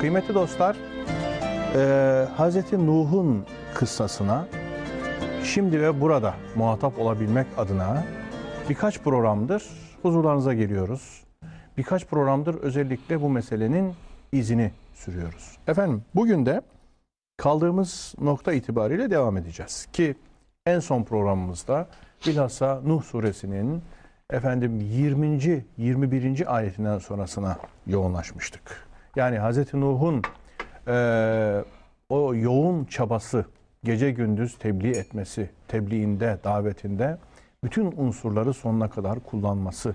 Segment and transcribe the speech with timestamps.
[0.00, 0.76] Kıymetli dostlar,
[1.74, 2.72] e, Hz.
[2.72, 4.46] Nuh'un kıssasına
[5.44, 8.04] şimdi ve burada muhatap olabilmek adına
[8.68, 9.64] birkaç programdır
[10.02, 11.24] huzurlarınıza geliyoruz.
[11.76, 13.94] Birkaç programdır özellikle bu meselenin
[14.32, 15.56] izini sürüyoruz.
[15.66, 16.62] Efendim bugün de
[17.36, 19.86] kaldığımız nokta itibariyle devam edeceğiz.
[19.92, 20.14] Ki
[20.66, 21.88] en son programımızda
[22.26, 23.82] bilhassa Nuh suresinin
[24.30, 25.64] efendim 20.
[25.76, 26.56] 21.
[26.56, 28.87] ayetinden sonrasına yoğunlaşmıştık.
[29.16, 29.74] Yani Hz.
[29.74, 30.22] Nuh'un
[30.88, 31.64] eee,
[32.08, 33.44] o yoğun çabası,
[33.84, 37.18] gece gündüz tebliğ etmesi, tebliğinde, davetinde
[37.64, 39.94] bütün unsurları sonuna kadar kullanması,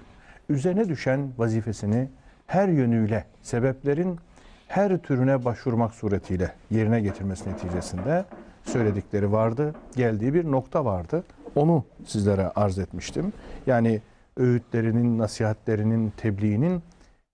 [0.50, 2.10] üzerine düşen vazifesini
[2.48, 4.20] her yönüyle, sebeplerin
[4.68, 8.26] her türüne başvurmak suretiyle yerine getirmesi neticesinde
[8.64, 11.24] söyledikleri vardı, geldiği bir nokta vardı.
[11.56, 13.34] Onu sizlere arz etmiştim.
[13.68, 14.02] Yani
[14.38, 16.84] öğütlerinin, nasihatlerinin, tebliğinin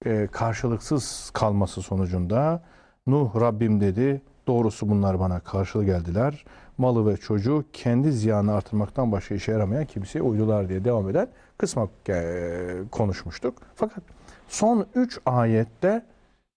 [0.05, 2.63] e, karşılıksız kalması sonucunda
[3.07, 4.21] Nuh Rabbim dedi.
[4.47, 6.45] Doğrusu bunlar bana karşılık geldiler.
[6.77, 11.27] Malı ve çocuğu kendi ziyanı artırmaktan başka işe yaramayan kimseye uydular diye devam eden
[11.57, 12.55] kısma e,
[12.91, 13.57] konuşmuştuk.
[13.75, 14.03] Fakat
[14.47, 16.05] son 3 ayette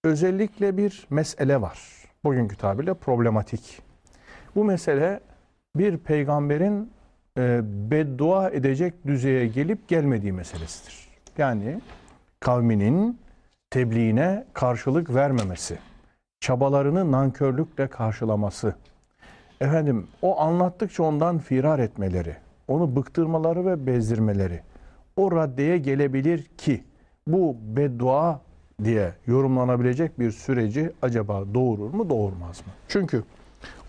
[0.05, 1.79] özellikle bir mesele var.
[2.25, 3.83] Bugünkü tabirle problematik.
[4.57, 5.20] Bu mesele
[5.77, 6.91] bir peygamberin
[7.39, 11.09] e, beddua edecek düzeye gelip gelmediği meselesidir.
[11.39, 11.81] Yani
[12.41, 13.22] kavminin
[13.73, 15.78] tebliğine karşılık vermemesi,
[16.41, 18.75] çabalarını nankörlükle karşılaması,
[19.61, 22.37] efendim o anlattıkça ondan firar etmeleri,
[22.69, 24.61] onu bıktırmaları ve bezdirmeleri
[25.17, 26.84] o raddeye gelebilir ki
[27.27, 28.41] bu beddua
[28.84, 32.73] diye yorumlanabilecek bir süreci acaba doğurur mu doğurmaz mı?
[32.89, 33.25] Çünkü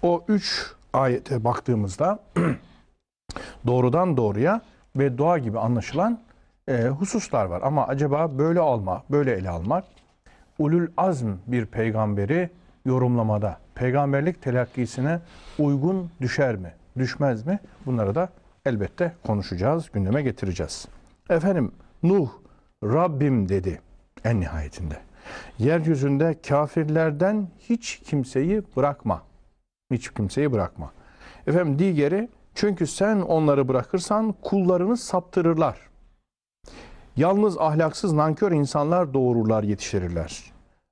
[0.02, 2.20] o üç ayete baktığımızda
[3.68, 4.62] doğrudan doğruya
[4.96, 6.20] beddua gibi anlaşılan
[6.68, 7.62] e, hususlar var.
[7.62, 9.84] Ama acaba böyle alma, böyle ele almak
[10.60, 12.50] ulul azm bir peygamberi
[12.86, 15.20] yorumlamada, peygamberlik telakkisine
[15.60, 17.60] uygun düşer mi, düşmez mi?
[17.86, 18.30] Bunları da
[18.66, 20.88] elbette konuşacağız, gündeme getireceğiz.
[21.30, 21.72] Efendim
[22.04, 22.30] Nuh
[22.84, 23.82] Rabbim dedi
[24.24, 24.98] en nihayetinde.
[25.60, 29.22] Yeryüzünde kafirlerden hiç kimseyi bırakma.
[29.92, 30.92] Hiç kimseyi bırakma.
[31.48, 35.78] Efendim digeri çünkü sen onları bırakırsan kullarını saptırırlar.
[37.18, 40.44] Yalnız ahlaksız nankör insanlar doğururlar, yetiştirirler.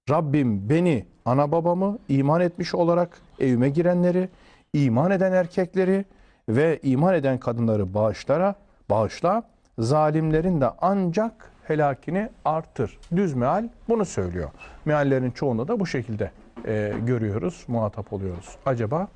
[0.10, 4.30] Rabbim beni, ana babamı iman etmiş olarak evime girenleri,
[4.74, 6.06] iman eden erkekleri
[6.50, 8.56] ve iman eden kadınları bağışlara,
[8.90, 9.44] bağışla,
[9.80, 12.98] zalimlerin de ancak helakini artır.
[13.16, 14.50] Düz meal bunu söylüyor.
[14.86, 16.32] Meallerin çoğunda da bu şekilde
[16.66, 18.56] e, görüyoruz, muhatap oluyoruz.
[18.66, 19.08] Acaba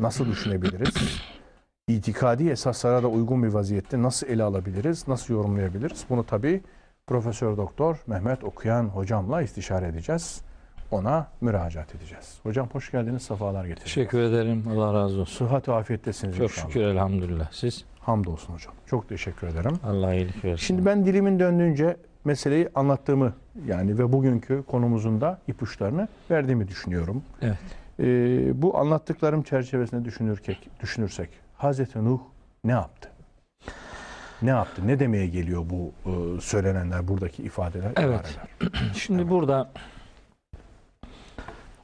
[0.00, 0.94] nasıl düşünebiliriz?
[1.88, 6.04] İtikadi esaslara da uygun bir vaziyette nasıl ele alabiliriz, nasıl yorumlayabiliriz?
[6.10, 6.60] Bunu tabii
[7.06, 10.40] Profesör Doktor Mehmet Okuyan hocamla istişare edeceğiz.
[10.90, 12.38] Ona müracaat edeceğiz.
[12.42, 13.84] Hocam hoş geldiniz, sefalar getirdiniz.
[13.84, 14.64] Teşekkür ederim.
[14.70, 15.46] Allah razı olsun.
[15.46, 16.66] Sıhhat ve afiyettesiniz Çok inşallah.
[16.68, 17.52] şükür elhamdülillah.
[17.52, 17.84] Siz?
[18.00, 18.74] Hamdolsun hocam.
[18.86, 19.72] Çok teşekkür ederim.
[19.84, 20.66] Allah iyilik versin.
[20.66, 23.32] Şimdi ben dilimin döndüğünce meseleyi anlattığımı
[23.66, 27.22] yani ve bugünkü konumuzun da ipuçlarını verdiğimi düşünüyorum.
[27.42, 27.58] Evet.
[28.00, 32.20] Ee, bu anlattıklarım çerçevesinde düşünürsek, düşünürsek Hazreti Nuh
[32.64, 33.10] ne yaptı?
[34.42, 34.86] Ne yaptı?
[34.86, 38.38] Ne demeye geliyor bu e, söylenenler, buradaki ifadeler, Evet.
[38.60, 38.92] ibareler?
[38.94, 39.70] Şimdi burada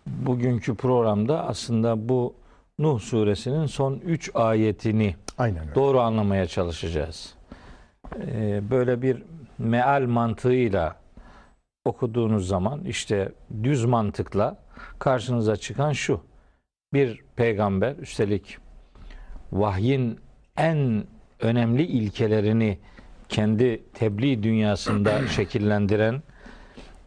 [0.07, 2.35] bugünkü programda aslında bu
[2.79, 5.75] Nuh suresinin son 3 ayetini Aynen öyle.
[5.75, 7.35] doğru anlamaya çalışacağız.
[8.27, 9.23] Ee, böyle bir
[9.59, 10.97] meal mantığıyla
[11.85, 14.57] okuduğunuz zaman işte düz mantıkla
[14.99, 16.21] karşınıza çıkan şu.
[16.93, 18.59] Bir peygamber üstelik
[19.53, 20.19] vahyin
[20.57, 21.05] en
[21.41, 22.79] önemli ilkelerini
[23.29, 26.23] kendi tebliğ dünyasında şekillendiren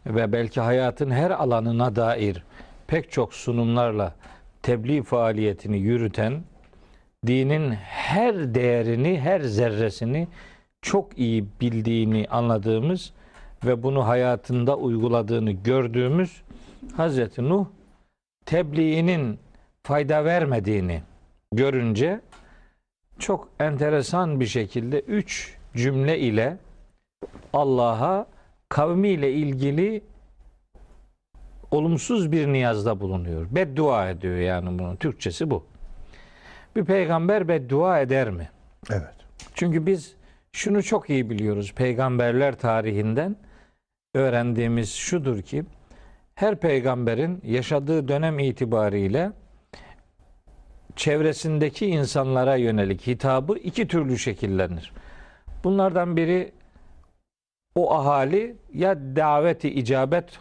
[0.06, 2.44] ve belki hayatın her alanına dair
[2.86, 4.14] pek çok sunumlarla
[4.62, 6.42] tebliğ faaliyetini yürüten
[7.26, 10.28] dinin her değerini, her zerresini
[10.82, 13.12] çok iyi bildiğini anladığımız
[13.64, 16.42] ve bunu hayatında uyguladığını gördüğümüz
[16.96, 17.66] Hazreti Nuh
[18.46, 19.38] tebliğinin
[19.82, 21.02] fayda vermediğini
[21.52, 22.20] görünce
[23.18, 26.56] çok enteresan bir şekilde üç cümle ile
[27.52, 28.26] Allah'a
[28.68, 30.02] kavmiyle ilgili
[31.70, 33.46] olumsuz bir niyazda bulunuyor.
[33.50, 35.64] Beddua ediyor yani bunun Türkçesi bu.
[36.76, 38.50] Bir peygamber beddua eder mi?
[38.90, 39.14] Evet.
[39.54, 40.14] Çünkü biz
[40.52, 43.36] şunu çok iyi biliyoruz peygamberler tarihinden
[44.14, 45.64] öğrendiğimiz şudur ki
[46.34, 49.32] her peygamberin yaşadığı dönem itibariyle
[50.96, 54.92] çevresindeki insanlara yönelik hitabı iki türlü şekillenir.
[55.64, 56.52] Bunlardan biri
[57.74, 60.38] o ahali ya daveti icabet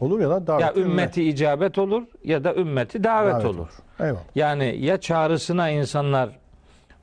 [0.00, 0.62] Olur ya da davet.
[0.62, 3.68] Ya ümmeti icabet olur ya da ümmeti davet, davet olur.
[4.00, 4.20] Eyvallah.
[4.34, 6.30] Yani ya çağrısına insanlar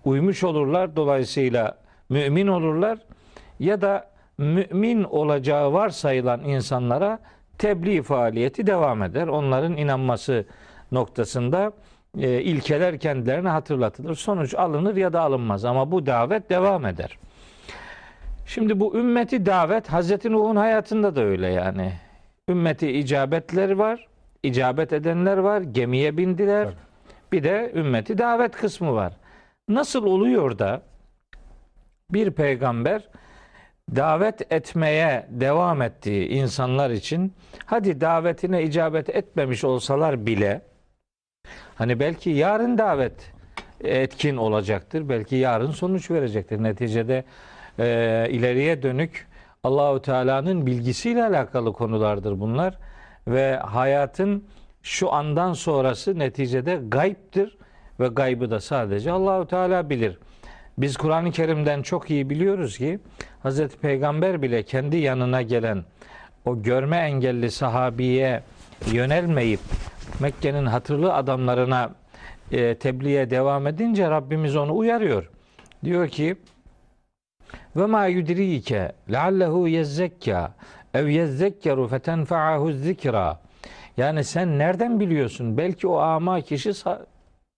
[0.06, 1.77] uymuş olurlar dolayısıyla
[2.09, 3.00] mümin olurlar
[3.59, 7.19] ya da mümin olacağı varsayılan insanlara
[7.57, 9.27] tebliğ faaliyeti devam eder.
[9.27, 10.45] Onların inanması
[10.91, 11.71] noktasında
[12.19, 14.15] e, ilkeler kendilerine hatırlatılır.
[14.15, 17.17] Sonuç alınır ya da alınmaz ama bu davet devam eder.
[18.45, 21.94] Şimdi bu ümmeti davet Hazreti Nuh'un hayatında da öyle yani.
[22.50, 24.07] Ümmeti icabetleri var,
[24.44, 26.65] icabet edenler var, gemiye bindiler.
[26.65, 26.75] Tabii.
[27.31, 29.13] Bir de ümmeti davet kısmı var.
[29.69, 30.81] Nasıl oluyor da
[32.12, 33.09] bir peygamber
[33.95, 37.33] davet etmeye devam ettiği insanlar için
[37.65, 40.62] hadi davetine icabet etmemiş olsalar bile
[41.75, 43.31] hani belki yarın davet
[43.83, 45.10] etkin olacaktır.
[45.10, 46.63] Belki yarın sonuç verecektir.
[46.63, 47.24] Neticede
[47.80, 49.27] e, ileriye dönük
[49.63, 52.77] Allahu Teala'nın bilgisiyle alakalı konulardır bunlar
[53.27, 54.44] ve hayatın
[54.83, 57.57] şu andan sonrası neticede gayiptir
[58.00, 60.18] ve gaybı da sadece Allahu Teala bilir.
[60.77, 63.00] Biz Kur'an-ı Kerim'den çok iyi biliyoruz ki
[63.44, 65.83] Hazreti Peygamber bile kendi yanına gelen
[66.45, 68.44] o görme engelli sahabiye
[68.92, 69.60] yönelmeyip
[70.19, 71.95] Mekke'nin hatırlı adamlarına
[72.51, 75.29] e, tebliğe devam edince Rabbimiz onu uyarıyor.
[75.83, 76.35] Diyor ki
[77.75, 80.53] ve ma yudrike leallehu yezzekka
[80.93, 83.39] ev yezzekkeru fetenfa'ahu zikra.
[83.97, 85.57] Yani sen nereden biliyorsun?
[85.57, 86.71] Belki o ama kişi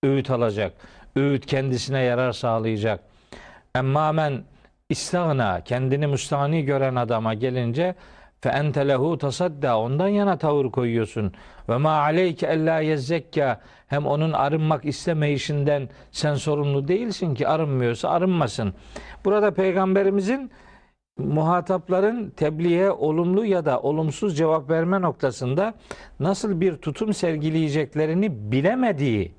[0.04, 0.74] öğüt alacak.
[1.16, 3.00] Öğüt kendisine yarar sağlayacak.
[3.76, 4.44] Emma men
[4.90, 7.96] istagna kendini müstahni gören adama gelince
[8.42, 11.34] fe ente lehu tasadda ondan yana tavır koyuyorsun.
[11.70, 18.74] Ve ma aleyke ella yezzekka hem onun arınmak istemeyişinden sen sorumlu değilsin ki arınmıyorsa arınmasın.
[19.26, 20.52] Burada peygamberimizin
[21.18, 25.74] muhatapların tebliğe olumlu ya da olumsuz cevap verme noktasında
[26.20, 29.32] nasıl bir tutum sergileyeceklerini bilemediği,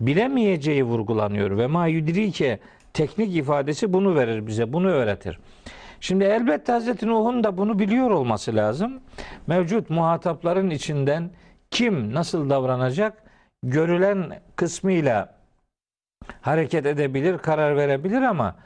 [0.00, 2.58] bilemeyeceği vurgulanıyor ve ma yudrike
[2.92, 5.38] teknik ifadesi bunu verir bize, bunu öğretir.
[6.04, 9.00] Şimdi elbette Hazreti Nuh'un da bunu biliyor olması lazım.
[9.46, 11.30] Mevcut muhatapların içinden
[11.70, 13.22] kim nasıl davranacak
[13.62, 15.34] görülen kısmıyla
[16.40, 18.56] hareket edebilir, karar verebilir ama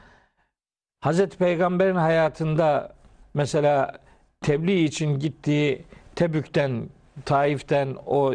[1.01, 2.93] Hazreti Peygamber'in hayatında
[3.33, 3.97] mesela
[4.41, 6.89] tebliğ için gittiği Tebük'ten,
[7.25, 8.33] Taif'ten, o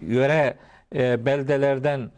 [0.00, 0.56] yöre
[0.94, 2.10] e, beldelerden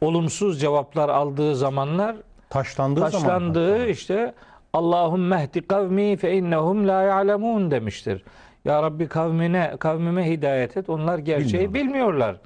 [0.00, 2.16] olumsuz cevaplar aldığı zamanlar
[2.50, 3.12] Taşlandığı zaman.
[3.12, 4.34] taşlandığı işte
[4.72, 8.24] Allahümme ehdi kavmi fe innehum la ya'lemun demiştir.
[8.64, 10.88] Ya Rabbi kavmine kavmime hidayet et.
[10.88, 12.36] Onlar gerçeği bilmiyorlar.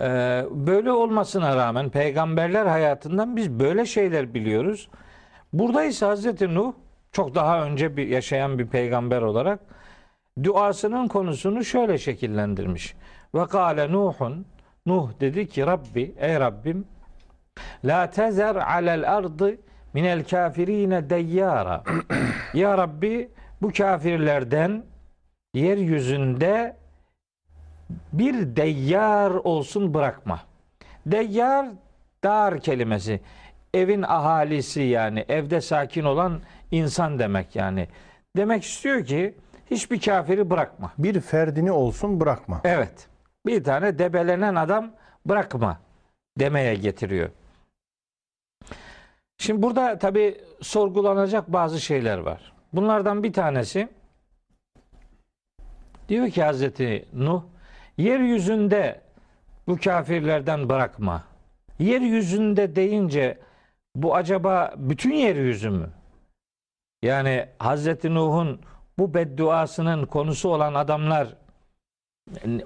[0.00, 4.88] Ee, böyle olmasına rağmen peygamberler hayatından biz böyle şeyler biliyoruz.
[5.52, 6.72] Burada ise Hazreti Nuh
[7.12, 9.60] çok daha önce bir yaşayan bir peygamber olarak
[10.42, 12.94] duasının konusunu şöyle şekillendirmiş.
[13.34, 14.46] Ve kâle Nuhun
[14.86, 16.86] Nuh dedi ki Rabbi ey Rabbim
[17.84, 19.56] La tezer alel ardı
[19.96, 21.84] minel kafirine deyyara.
[22.54, 23.28] ya Rabbi
[23.62, 24.84] bu kafirlerden
[25.54, 26.76] yeryüzünde
[28.12, 30.40] bir deyyar olsun bırakma.
[31.06, 31.68] Deyyar
[32.24, 33.20] dar kelimesi.
[33.74, 36.40] Evin ahalisi yani evde sakin olan
[36.70, 37.88] insan demek yani.
[38.36, 39.34] Demek istiyor ki
[39.70, 40.92] hiçbir kafiri bırakma.
[40.98, 42.60] Bir ferdini olsun bırakma.
[42.64, 43.08] Evet.
[43.46, 44.90] Bir tane debelenen adam
[45.26, 45.80] bırakma
[46.38, 47.30] demeye getiriyor.
[49.38, 52.52] Şimdi burada tabi sorgulanacak bazı şeyler var.
[52.72, 53.88] Bunlardan bir tanesi
[56.08, 57.42] diyor ki Hazreti Nuh
[57.98, 59.00] yeryüzünde
[59.66, 61.24] bu kafirlerden bırakma.
[61.78, 63.38] Yeryüzünde deyince
[63.94, 65.90] bu acaba bütün yeryüzü mü?
[67.02, 68.60] Yani Hazreti Nuh'un
[68.98, 71.28] bu bedduasının konusu olan adamlar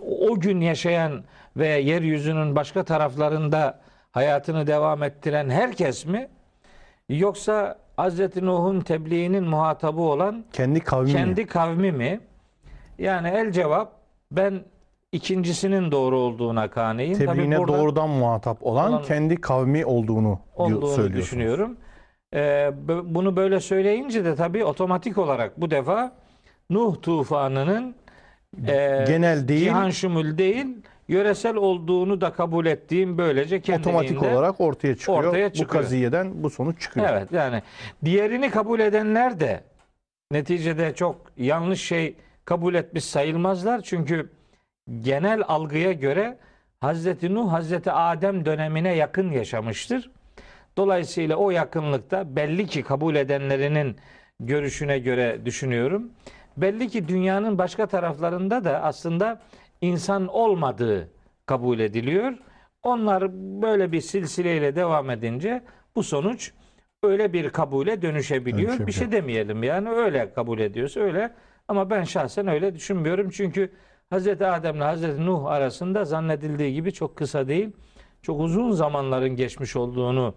[0.00, 1.24] o gün yaşayan
[1.56, 3.80] ve yeryüzünün başka taraflarında
[4.12, 6.28] hayatını devam ettiren herkes mi?
[7.18, 11.12] Yoksa Hazreti Nuh'un tebliğinin muhatabı olan Kendi kavmi.
[11.12, 12.20] kendi kavmi mi?
[12.98, 13.92] Yani el cevap
[14.32, 14.60] ben
[15.12, 17.14] ikincisinin doğru olduğuna kaniyim.
[17.18, 21.76] Tabii Tebliğine burada doğrudan muhatap olan, olan- kendi kavmi olduğunu, olduğunu düşünüyorum.
[22.34, 22.70] Ee,
[23.04, 26.12] bunu böyle söyleyince de tabii otomatik olarak bu defa
[26.70, 27.94] Nuh tufanının
[28.66, 30.66] e, Genel değil, cihan şumul değil,
[31.10, 35.24] yöresel olduğunu da kabul ettiğim böylece kendiliğinden otomatik olarak ortaya çıkıyor.
[35.24, 35.82] ortaya Bu çıkıyor.
[35.82, 37.06] kaziyeden bu sonuç çıkıyor.
[37.10, 37.62] Evet yani
[38.04, 39.60] diğerini kabul edenler de
[40.32, 42.14] neticede çok yanlış şey
[42.44, 43.80] kabul etmiş sayılmazlar.
[43.80, 44.30] Çünkü
[45.00, 46.36] genel algıya göre
[46.80, 50.10] Hazreti Nuh Hazreti Adem dönemine yakın yaşamıştır.
[50.76, 53.96] Dolayısıyla o yakınlıkta belli ki kabul edenlerinin
[54.40, 56.10] görüşüne göre düşünüyorum.
[56.56, 59.40] belli ki dünyanın başka taraflarında da aslında
[59.80, 61.08] insan olmadığı
[61.46, 62.32] kabul ediliyor.
[62.82, 63.32] Onlar
[63.62, 65.62] böyle bir silsileyle devam edince
[65.96, 66.52] bu sonuç
[67.02, 68.58] öyle bir kabule dönüşebiliyor.
[68.58, 68.86] Dönüşebiliyor.
[68.86, 71.34] Bir şey demeyelim yani öyle kabul ediyorsa öyle.
[71.68, 73.30] Ama ben şahsen öyle düşünmüyorum.
[73.30, 73.72] Çünkü
[74.10, 77.70] Hazreti Adem ile Hazreti Nuh arasında zannedildiği gibi çok kısa değil.
[78.22, 80.34] Çok uzun zamanların geçmiş olduğunu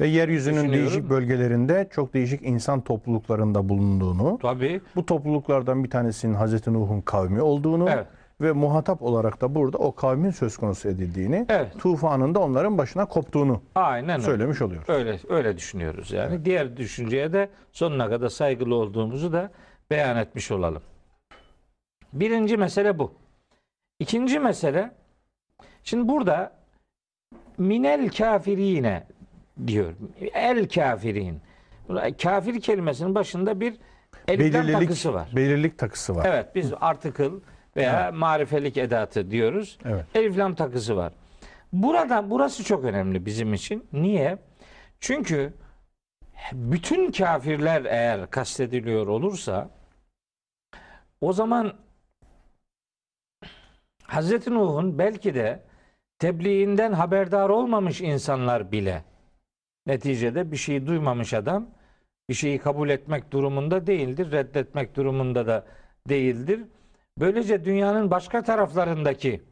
[0.00, 6.72] Ve yeryüzünün değişik bölgelerinde çok değişik insan topluluklarında bulunduğunu, tabii bu topluluklardan bir tanesinin Hazreti
[6.72, 8.06] Nuh'un kavmi olduğunu Evet.
[8.40, 11.78] Ve muhatap olarak da burada o kavmin söz konusu edildiğini, Evet.
[11.78, 14.22] tufanın da onların başına koptuğunu aynen öyle.
[14.22, 14.82] söylemiş oluyor.
[14.88, 16.44] Öyle öyle düşünüyoruz yani.
[16.44, 19.50] Diğer düşünceye de sonuna kadar saygılı olduğumuzu da
[19.90, 20.82] beyan etmiş olalım.
[22.12, 23.14] Birinci mesele bu.
[23.98, 24.90] İkinci mesele
[25.84, 26.52] şimdi burada
[27.58, 29.06] minel kafirine
[29.66, 29.92] diyor.
[30.34, 31.40] El kafirin.
[32.22, 33.74] Kafir kelimesinin başında bir
[34.28, 35.28] Belirlilik, takısı var.
[35.36, 36.26] belirlilik takısı var.
[36.28, 37.30] Evet biz article
[37.76, 39.78] veya marifelik edatı diyoruz.
[39.84, 40.04] Evet.
[40.14, 41.12] Elif lam takısı var.
[41.72, 43.88] Burada burası çok önemli bizim için.
[43.92, 44.38] Niye?
[45.00, 45.52] Çünkü
[46.52, 49.70] bütün kafirler eğer kastediliyor olursa
[51.20, 51.72] o zaman
[54.02, 55.62] Hazreti Nuh'un belki de
[56.18, 59.04] tebliğinden haberdar olmamış insanlar bile
[59.86, 61.66] neticede bir şeyi duymamış adam
[62.28, 65.66] bir şeyi kabul etmek durumunda değildir, reddetmek durumunda da
[66.08, 66.60] değildir.
[67.20, 69.42] Böylece dünyanın başka taraflarındaki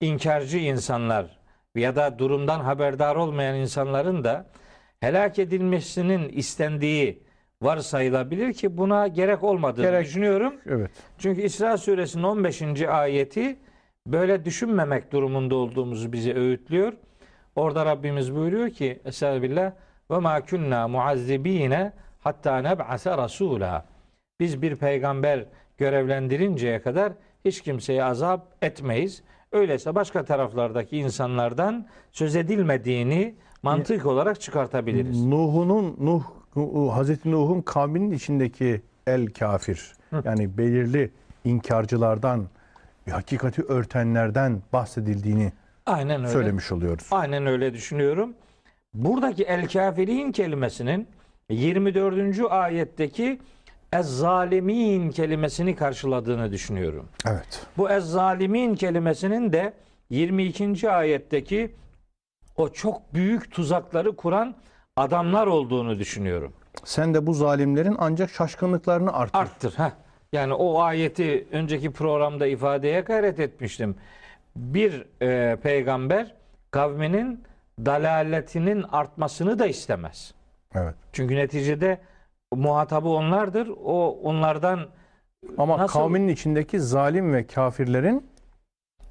[0.00, 1.38] inkarcı insanlar
[1.74, 4.46] ya da durumdan haberdar olmayan insanların da
[5.00, 7.22] helak edilmesinin istendiği
[7.62, 10.54] varsayılabilir ki buna gerek olmadığını Gerek- düşünüyorum.
[10.66, 10.90] Evet.
[11.18, 12.82] Çünkü İsra suresinin 15.
[12.82, 13.56] ayeti
[14.06, 16.92] böyle düşünmemek durumunda olduğumuzu bize öğütlüyor.
[17.56, 19.72] Orada Rabbimiz buyuruyor ki Estağfirullah
[20.10, 23.84] ve ma kunna muazzibine hatta neb'ase rasula.
[24.40, 25.44] Biz bir peygamber
[25.78, 27.12] görevlendirinceye kadar
[27.44, 29.22] hiç kimseye azap etmeyiz.
[29.52, 35.24] Öyleyse başka taraflardaki insanlardan söz edilmediğini mantık olarak çıkartabiliriz.
[35.24, 36.22] Nuh'un Nuh
[36.92, 39.92] Hazreti Nuh'un kavminin içindeki el kafir
[40.24, 41.10] yani belirli
[41.44, 42.48] inkarcılardan
[43.06, 45.52] bir hakikati örtenlerden bahsedildiğini
[45.86, 46.32] Aynen öyle.
[46.32, 47.06] söylemiş oluyoruz.
[47.10, 48.34] Aynen öyle düşünüyorum.
[48.94, 51.08] Buradaki el kafirin kelimesinin
[51.50, 52.40] 24.
[52.50, 53.38] ayetteki
[53.92, 57.08] ez-zalimin kelimesini karşıladığını düşünüyorum.
[57.26, 57.66] Evet.
[57.76, 59.72] Bu ez-zalimin kelimesinin de
[60.10, 60.90] 22.
[60.90, 61.74] ayetteki
[62.56, 64.54] o çok büyük tuzakları kuran
[64.96, 66.52] adamlar olduğunu düşünüyorum.
[66.84, 69.38] Sen de bu zalimlerin ancak şaşkınlıklarını artır.
[69.38, 69.72] Arttır.
[69.72, 69.90] Heh.
[70.32, 73.96] Yani o ayeti önceki programda ifadeye gayret etmiştim.
[74.56, 76.34] Bir e, peygamber
[76.70, 77.44] kavminin
[77.78, 80.34] dalaletinin artmasını da istemez.
[80.74, 80.94] Evet.
[81.12, 81.98] Çünkü neticede
[82.54, 83.68] muhatabı onlardır.
[83.84, 84.80] O onlardan
[85.58, 88.26] Ama Nasıl- kavminin içindeki zalim ve kafirlerin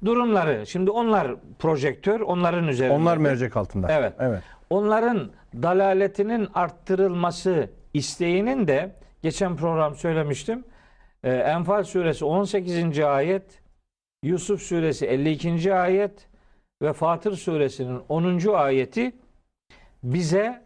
[0.04, 0.66] durumları.
[0.66, 2.94] Şimdi onlar projektör, onların üzerinde.
[2.94, 3.92] onlar mercek altında.
[3.92, 4.12] Evet.
[4.18, 4.42] Evet.
[4.70, 8.92] Onların dalaletinin arttırılması isteğinin de
[9.22, 10.64] geçen program söylemiştim.
[11.24, 13.00] Ee, Enfal suresi 18.
[13.00, 13.62] ayet,
[14.22, 15.74] Yusuf suresi 52.
[15.74, 16.28] ayet
[16.82, 18.54] ve Fatır suresinin 10.
[18.54, 19.12] ayeti
[20.02, 20.62] bize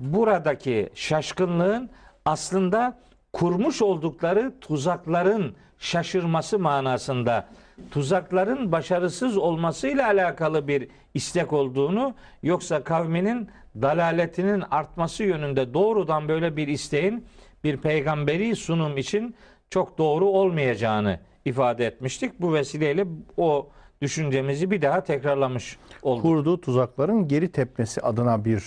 [0.00, 1.90] buradaki şaşkınlığın
[2.24, 2.98] aslında
[3.32, 7.48] kurmuş oldukları tuzakların şaşırması manasında
[7.90, 13.48] tuzakların başarısız olmasıyla alakalı bir istek olduğunu yoksa kavminin
[13.82, 17.26] dalaletinin artması yönünde doğrudan böyle bir isteğin
[17.64, 19.34] bir peygamberi sunum için
[19.70, 22.40] çok doğru olmayacağını ifade etmiştik.
[22.40, 23.68] Bu vesileyle o
[24.02, 26.22] düşüncemizi bir daha tekrarlamış olduk.
[26.22, 28.64] Kurduğu tuzakların geri tepmesi adına bir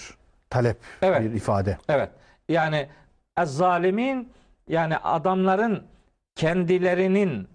[0.49, 1.21] talep, Evet.
[1.21, 1.77] bir ifade.
[1.89, 2.09] Evet.
[2.49, 2.87] Yani
[3.45, 4.29] zalimin
[4.67, 5.83] yani adamların
[6.35, 7.47] kendilerinin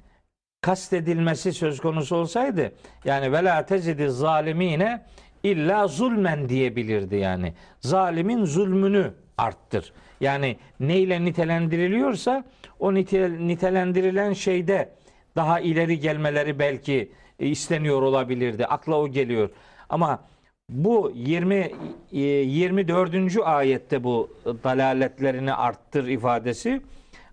[0.60, 2.72] kastedilmesi söz konusu olsaydı
[3.04, 5.02] yani ve la tezidi zalimine
[5.42, 7.54] illa zulmen diyebilirdi yani.
[7.80, 9.92] Zalimin zulmünü arttır.
[10.20, 12.44] Yani neyle nitelendiriliyorsa
[12.80, 14.92] o nite- nitelendirilen şeyde
[15.36, 18.66] daha ileri gelmeleri belki e, isteniyor olabilirdi.
[18.66, 19.50] Akla o geliyor.
[19.88, 20.24] Ama
[20.68, 21.70] bu 20
[22.12, 23.36] e, 24.
[23.44, 24.30] ayette bu
[24.64, 26.82] dalaletlerini arttır ifadesi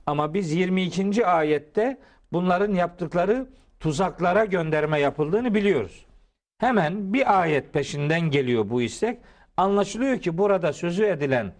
[0.05, 1.25] ama biz 22.
[1.25, 1.97] ayette
[2.31, 3.47] bunların yaptıkları
[3.79, 6.05] tuzaklara gönderme yapıldığını biliyoruz.
[6.59, 9.19] Hemen bir ayet peşinden geliyor bu istek.
[9.57, 11.53] Anlaşılıyor ki burada sözü edilen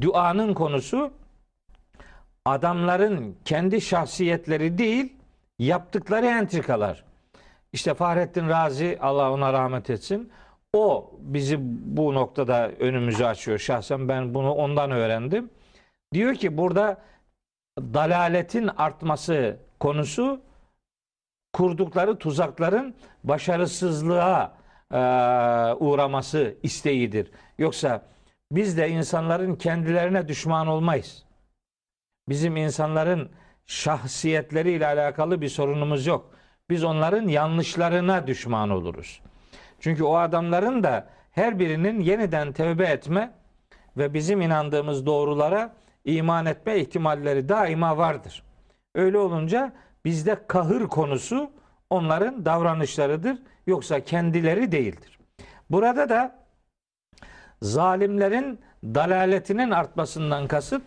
[0.00, 1.12] duanın konusu
[2.44, 5.12] adamların kendi şahsiyetleri değil,
[5.58, 7.04] yaptıkları entrikalar.
[7.72, 10.32] İşte Fahrettin Razi Allah ona rahmet etsin.
[10.72, 11.58] O bizi
[11.96, 13.58] bu noktada önümüzü açıyor.
[13.58, 15.50] Şahsen ben bunu ondan öğrendim.
[16.14, 17.02] Diyor ki burada
[17.78, 20.40] dalaletin artması konusu
[21.52, 22.94] kurdukları tuzakların
[23.24, 24.56] başarısızlığa
[24.92, 24.98] e,
[25.74, 27.30] uğraması isteğidir.
[27.58, 28.02] Yoksa
[28.52, 31.24] biz de insanların kendilerine düşman olmayız.
[32.28, 33.30] Bizim insanların
[33.66, 36.30] şahsiyetleriyle alakalı bir sorunumuz yok.
[36.70, 39.20] Biz onların yanlışlarına düşman oluruz.
[39.80, 43.30] Çünkü o adamların da her birinin yeniden tevbe etme
[43.96, 45.72] ve bizim inandığımız doğrulara
[46.04, 48.42] iman etme ihtimalleri daima vardır.
[48.94, 49.72] Öyle olunca
[50.04, 51.50] bizde kahır konusu
[51.90, 55.18] onların davranışlarıdır yoksa kendileri değildir.
[55.70, 56.38] Burada da
[57.62, 60.82] zalimlerin dalaletinin artmasından kasıt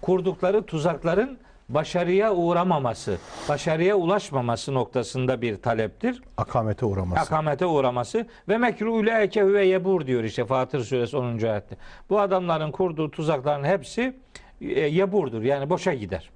[0.00, 3.18] kurdukları tuzakların başarıya uğramaması,
[3.48, 6.22] başarıya ulaşmaması noktasında bir taleptir.
[6.36, 7.20] Akamete uğraması.
[7.20, 11.24] Akamete uğraması ve mekru ulaike huve yebur diyor işte Fatır suresi 10.
[11.24, 11.76] ayette.
[12.10, 14.16] Bu adamların kurduğu tuzakların hepsi
[14.60, 16.30] e, yeburdur yani boşa gider.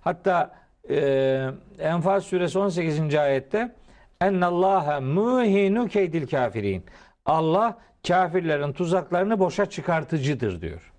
[0.00, 0.54] Hatta
[0.90, 3.14] e, Enfal suresi 18.
[3.14, 3.74] ayette
[4.20, 6.84] Ennallâhe muhinu keydil kafirin.
[7.26, 10.92] Allah kafirlerin tuzaklarını boşa çıkartıcıdır diyor.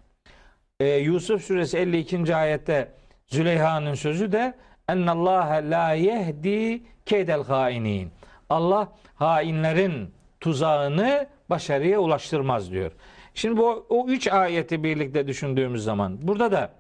[0.80, 2.36] E, Yusuf suresi 52.
[2.36, 2.88] ayette
[3.32, 4.54] Züleyha'nın sözü de
[4.90, 8.12] Ennallâhe la yehdi keydel hainin.
[8.50, 12.92] Allah hainlerin tuzağını başarıya ulaştırmaz diyor.
[13.34, 16.72] Şimdi bu o üç ayeti birlikte düşündüğümüz zaman burada da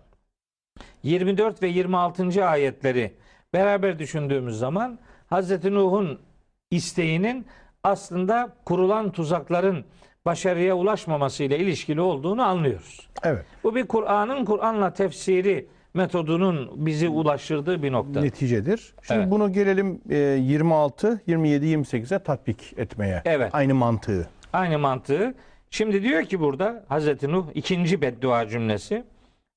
[1.03, 2.45] 24 ve 26.
[2.45, 3.13] ayetleri
[3.53, 6.19] beraber düşündüğümüz zaman Hazreti Nuh'un
[6.71, 7.45] isteğinin
[7.83, 9.85] aslında kurulan tuzakların
[10.25, 13.09] başarıya ulaşmaması ile ilişkili olduğunu anlıyoruz.
[13.23, 13.45] Evet.
[13.63, 18.21] Bu bir Kur'an'ın Kur'an'la tefsiri metodunun bizi ulaştırdığı bir nokta.
[18.21, 18.93] Neticedir.
[19.01, 19.31] Şimdi Evet.
[19.31, 23.21] bunu gelelim e, 26, 27, 28'e tatbik etmeye.
[23.25, 23.49] Evet.
[23.55, 24.29] Aynı mantığı.
[24.53, 25.33] Aynı mantığı.
[25.69, 29.03] Şimdi diyor ki burada Hazreti Nuh ikinci beddua cümlesi.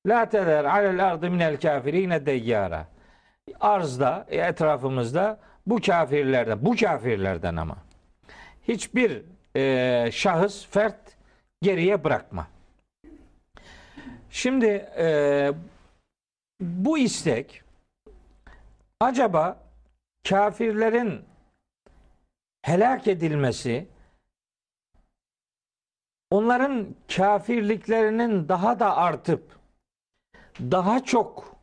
[0.07, 2.87] La tezer alel ardı minel kafirine deyyara.
[3.59, 7.77] Arzda, etrafımızda bu kafirlerden, bu kafirlerden ama
[8.67, 9.21] hiçbir
[9.55, 10.95] e, şahıs, fert
[11.61, 12.47] geriye bırakma.
[14.29, 14.65] Şimdi
[14.97, 15.51] e,
[16.59, 17.63] bu istek
[18.99, 19.59] acaba
[20.29, 21.21] kafirlerin
[22.61, 23.87] helak edilmesi
[26.31, 29.59] onların kafirliklerinin daha da artıp
[30.59, 31.55] daha çok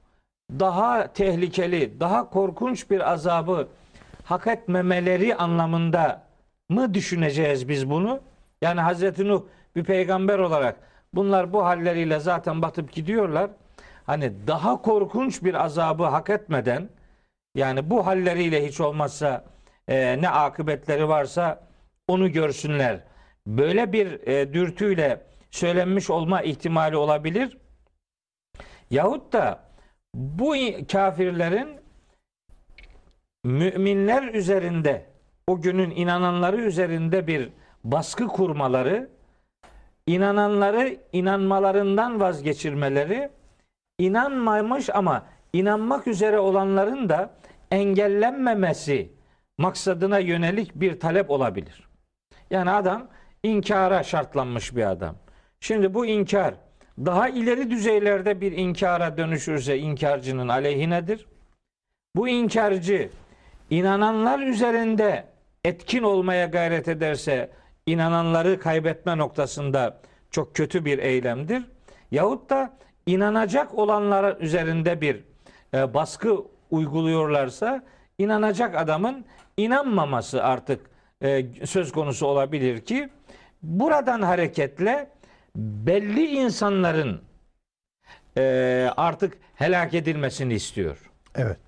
[0.51, 3.69] daha tehlikeli, daha korkunç bir azabı
[4.25, 6.23] hak etmemeleri anlamında
[6.69, 8.21] mı düşüneceğiz biz bunu?
[8.63, 9.43] Yani Hazreti Nuh
[9.77, 10.77] bir peygamber olarak
[11.15, 13.51] bunlar bu halleriyle zaten batıp gidiyorlar.
[14.07, 16.89] Hani daha korkunç bir azabı hak etmeden
[17.55, 19.45] yani bu halleriyle hiç olmazsa
[19.89, 21.69] e, ne akıbetleri varsa
[22.09, 23.01] onu görsünler.
[23.47, 27.59] Böyle bir e, dürtüyle söylenmiş olma ihtimali olabilir.
[28.91, 29.61] Yahut da
[30.15, 30.55] bu
[30.93, 31.81] kafirlerin
[33.45, 35.07] müminler üzerinde
[35.47, 37.49] o günün inananları üzerinde bir
[37.85, 39.11] baskı kurmaları,
[40.07, 43.31] inananları inanmalarından vazgeçirmeleri,
[44.03, 47.31] inanmamış ama inanmak üzere olanların da
[47.71, 49.13] engellenmemesi
[49.59, 51.89] maksadına yönelik bir talep olabilir.
[52.51, 53.09] Yani adam
[53.43, 55.17] inkara şartlanmış bir adam.
[55.61, 56.55] Şimdi bu inkar
[56.99, 61.27] daha ileri düzeylerde bir inkara dönüşürse inkarcının aleyhinedir.
[62.17, 63.11] Bu inkarcı
[63.71, 65.25] inananlar üzerinde
[65.65, 67.51] etkin olmaya gayret ederse
[67.87, 71.63] inananları kaybetme noktasında çok kötü bir eylemdir.
[72.11, 75.25] Yahut da inanacak olanlar üzerinde bir
[75.75, 76.37] e, baskı
[76.71, 77.83] uyguluyorlarsa
[78.19, 79.25] inanacak adamın
[79.57, 80.91] inanmaması artık
[81.23, 83.09] e, söz konusu olabilir ki
[83.63, 85.11] buradan hareketle
[85.57, 87.23] belli insanların
[88.37, 88.43] e,
[88.97, 91.11] artık helak edilmesini istiyor.
[91.35, 91.59] Evet.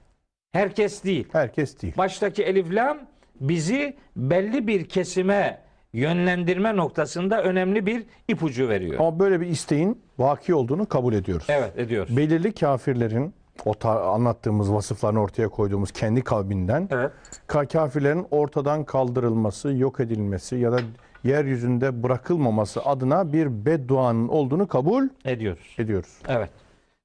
[0.52, 1.28] Herkes değil.
[1.32, 1.96] Herkes değil.
[1.96, 2.98] Baştaki elif lam
[3.40, 5.63] bizi belli bir kesime
[5.94, 9.00] yönlendirme noktasında önemli bir ipucu veriyor.
[9.00, 11.46] Ama böyle bir isteğin vaki olduğunu kabul ediyoruz.
[11.48, 12.16] Evet ediyoruz.
[12.16, 17.12] Belirli kafirlerin o anlattığımız vasıflarını ortaya koyduğumuz kendi kavminden Evet.
[17.48, 20.80] ka- kafirlerin ortadan kaldırılması, yok edilmesi ya da
[21.24, 25.74] yeryüzünde bırakılmaması adına bir bedduanın olduğunu kabul Ediyoruz.
[25.78, 26.18] ediyoruz.
[26.28, 26.50] Evet.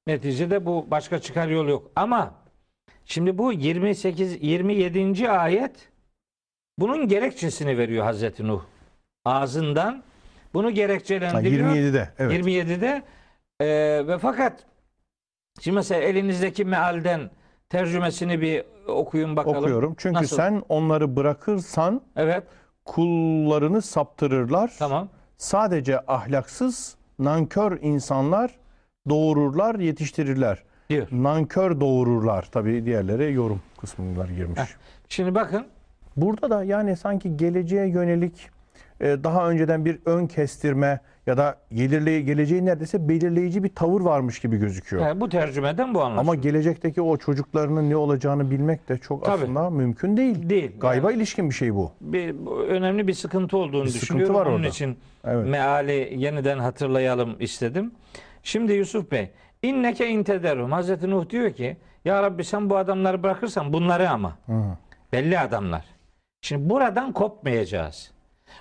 [0.06, 1.90] Neticede bu başka çıkar yol yok.
[1.96, 2.34] Ama
[3.04, 5.30] şimdi bu 28 27.
[5.30, 5.88] ayet
[6.78, 8.60] bunun gerekçesini veriyor Hazreti Nuh.
[9.24, 10.02] Ağzından
[10.54, 11.68] bunu Ha, gerekçelendiriyor.
[11.70, 12.46] 27'de evet.
[12.46, 13.02] 27'de
[13.60, 13.66] e,
[14.06, 14.64] ve fakat
[15.60, 17.30] şimdi mesela elinizdeki mealden
[17.68, 19.56] tercümesini bir okuyun bakalım.
[19.58, 19.94] Okuyorum.
[19.98, 20.36] Çünkü Nasıl?
[20.36, 22.42] sen onları bırakırsan Evet.
[22.84, 24.72] kullarını saptırırlar.
[24.78, 25.08] Tamam.
[25.36, 28.50] Sadece ahlaksız, nankör insanlar
[29.08, 30.62] doğururlar, yetiştirirler.
[30.90, 31.08] diyor.
[31.10, 32.42] Nankör doğururlar.
[32.52, 34.60] Tabii diğerleri yorum kısmına girmiş.
[34.60, 34.66] Heh.
[35.08, 35.66] Şimdi bakın
[36.16, 38.50] Burada da yani sanki geleceğe yönelik
[39.00, 44.56] daha önceden bir ön kestirme ya da gelirle, geleceği neredeyse belirleyici bir tavır varmış gibi
[44.56, 45.02] gözüküyor.
[45.06, 46.20] yani bu tercümeden bu anlaşılıyor.
[46.20, 49.42] Ama gelecekteki o çocuklarının ne olacağını bilmek de çok Tabii.
[49.44, 50.50] aslında mümkün değil.
[50.50, 50.72] değil.
[50.80, 51.92] Gayba ilişkin bir şey bu.
[52.00, 52.34] bir,
[52.68, 54.34] önemli bir sıkıntı olduğunu Bir sıkıntı düşünüyorum.
[54.34, 54.68] var Onun orada.
[54.68, 55.48] için Evet.
[55.48, 57.92] meali yeniden hatırlayalım istedim.
[58.42, 59.30] Şimdi Yusuf Bey,
[59.62, 60.72] inneke intederum.
[60.72, 64.38] Hazreti Nuh diyor ki, ya Rabbi sen bu adamları bırakırsan bunları ama.
[65.12, 65.84] Belli adamlar.
[66.42, 68.10] Şimdi buradan kopmayacağız.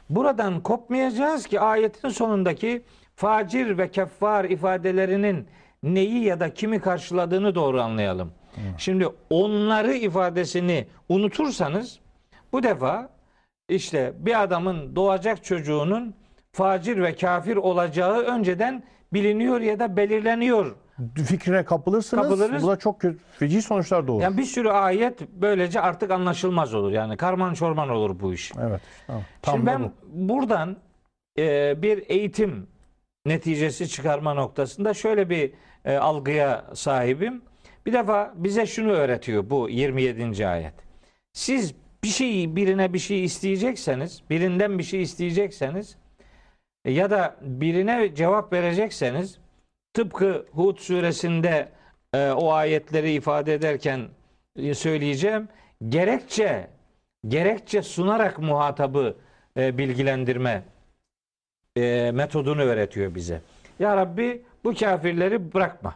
[0.10, 2.82] Buradan kopmayacağız ki ayetin sonundaki
[3.16, 5.48] facir ve keffar ifadelerinin
[5.84, 8.32] neyi ya da kimi karşıladığını doğru anlayalım.
[8.78, 12.00] Şimdi onları ifadesini unutursanız
[12.54, 13.10] bu defa
[13.70, 16.16] işte bir adamın doğacak çocuğunun
[16.52, 20.76] facir ve kafir olacağı önceden biliniyor ya da belirleniyor.
[21.26, 22.24] Fikrine kapılırsınız.
[22.24, 22.64] Kapılırız.
[22.64, 24.24] Bu da çok kötü, feci sonuçlar doğurur.
[24.24, 26.92] Yani bir sürü ayet böylece artık anlaşılmaz olur.
[26.92, 28.52] Yani karman çorman olur bu iş.
[28.62, 28.82] Evet.
[29.08, 29.24] Tamam.
[29.42, 29.92] Tam Şimdi ben bu.
[30.14, 30.78] buradan
[31.40, 32.68] e, bir eğitim
[33.26, 35.54] neticesi çıkarma noktasında şöyle bir
[35.86, 37.42] e, algıya sahibim.
[37.86, 40.48] Bir defa bize şunu öğretiyor bu 27.
[40.48, 40.74] ayet.
[41.34, 45.96] Siz bir şeyi birine bir şey isteyecekseniz, birinden bir şey isteyecekseniz
[46.86, 49.40] e, ya da birine cevap verecekseniz
[49.94, 51.70] tıpkı Hud suresinde
[52.14, 54.08] e, o ayetleri ifade ederken
[54.56, 55.48] e, söyleyeceğim.
[55.90, 56.68] Gerekçe
[57.28, 59.18] gerekçe sunarak muhatabı
[59.58, 60.64] e, bilgilendirme
[61.78, 63.42] e, metodunu öğretiyor bize.
[63.80, 65.96] Ya Rabbi bu kafirleri bırakma.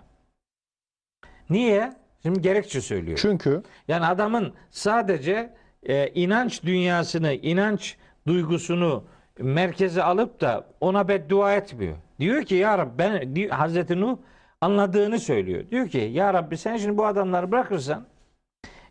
[1.50, 1.94] Niye?
[2.24, 3.20] Şimdi gerekçe söylüyor.
[3.22, 5.54] Çünkü Yani adamın sadece
[5.84, 9.04] e, inanç dünyasını, inanç duygusunu
[9.39, 11.96] merkeze alıp da ona beddua etmiyor.
[12.19, 14.17] Diyor ki ya Rabbi ben Hazreti Nuh
[14.62, 15.63] anladığını söylüyor.
[15.72, 18.06] Diyor ki ya Rabbi sen şimdi bu adamları bırakırsan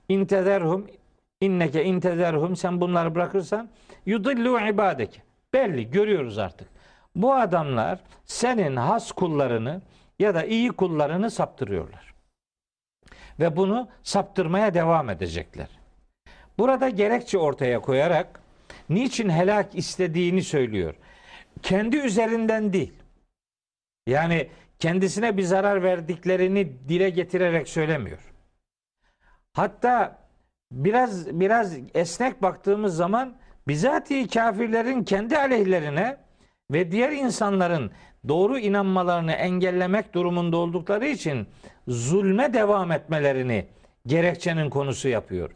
[0.09, 0.87] intederhum
[1.40, 3.68] inneke intederhum sen bunları bırakırsan
[4.07, 5.22] yudillu ibadeke.
[5.55, 6.68] Belli görüyoruz artık.
[7.16, 9.83] Bu adamlar senin has kullarını
[10.18, 12.14] ya da iyi kullarını saptırıyorlar.
[13.40, 15.68] Ve bunu saptırmaya devam edecekler.
[16.59, 18.41] Burada gerekçe ortaya koyarak
[18.88, 20.95] niçin helak istediğini söylüyor.
[21.62, 22.92] Kendi üzerinden değil.
[24.07, 28.18] Yani kendisine bir zarar verdiklerini dile getirerek söylemiyor.
[29.53, 30.18] Hatta
[30.73, 33.37] biraz biraz esnek baktığımız zaman
[33.68, 36.16] bizatihi kafirlerin kendi aleyhlerine
[36.71, 37.90] ve diğer insanların
[38.29, 41.47] doğru inanmalarını engellemek durumunda oldukları için
[41.88, 43.66] zulme devam etmelerini
[44.07, 45.51] gerekçenin konusu yapıyor.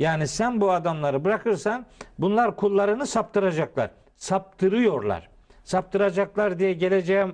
[0.00, 1.86] Yani sen bu adamları bırakırsan
[2.18, 3.90] bunlar kullarını saptıracaklar.
[4.16, 5.28] Saptırıyorlar.
[5.64, 7.26] Saptıracaklar diye geleceğe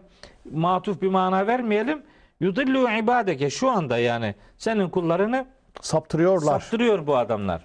[0.52, 2.02] matuf bir mana vermeyelim.
[2.40, 5.46] Yudillu ibadeke şu anda yani senin kullarını
[5.80, 6.60] saptırıyorlar.
[6.60, 7.60] saptırıyor bu adamlar.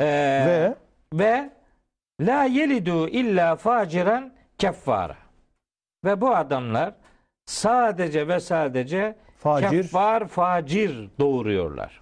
[0.00, 0.04] Ee,
[0.46, 0.74] Ve
[1.12, 1.50] ve
[2.20, 5.16] la yelidu illa faciren keffara.
[6.04, 6.94] Ve bu adamlar
[7.46, 12.00] sadece ve sadece facir keffar facir doğuruyorlar.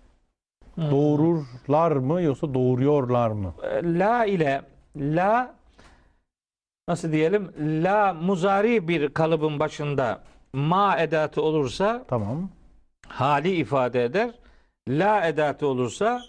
[0.78, 3.54] Doğururlar mı yoksa doğuruyorlar mı?
[3.62, 4.62] Ee, La ile
[4.96, 5.54] la
[6.88, 7.52] nasıl diyelim?
[7.84, 10.20] La muzari bir kalıbın başında
[10.52, 12.50] ma edatı olursa Tamam.
[13.08, 14.30] hali ifade eder.
[14.88, 16.22] La edatı olursa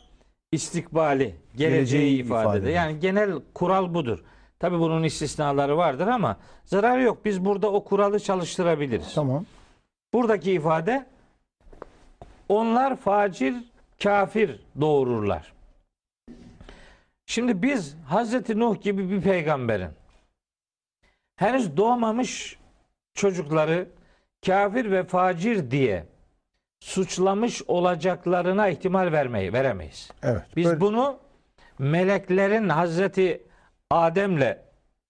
[0.52, 1.24] istikbali,
[1.56, 2.70] geleceği, Geleceği ifade, ifade eder.
[2.70, 4.24] Yani genel kural budur.
[4.60, 7.26] Tabi bunun istisnaları vardır ama zararı yok.
[7.26, 9.14] Biz burada o kuralı çalıştırabiliriz.
[9.16, 9.46] Tamam.
[10.14, 11.06] Buradaki ifade
[12.50, 13.56] onlar facir,
[14.04, 15.54] kafir doğururlar.
[17.26, 19.90] Şimdi biz Hazreti Nuh gibi bir peygamberin
[21.36, 22.58] henüz doğmamış
[23.14, 23.88] çocukları
[24.46, 26.06] kafir ve facir diye
[26.80, 30.12] suçlamış olacaklarına ihtimal vermeyi veremeyiz.
[30.24, 30.42] Evet.
[30.56, 31.20] Biz Böyle- bunu
[31.80, 33.44] meleklerin Hazreti
[33.92, 34.58] Adem'le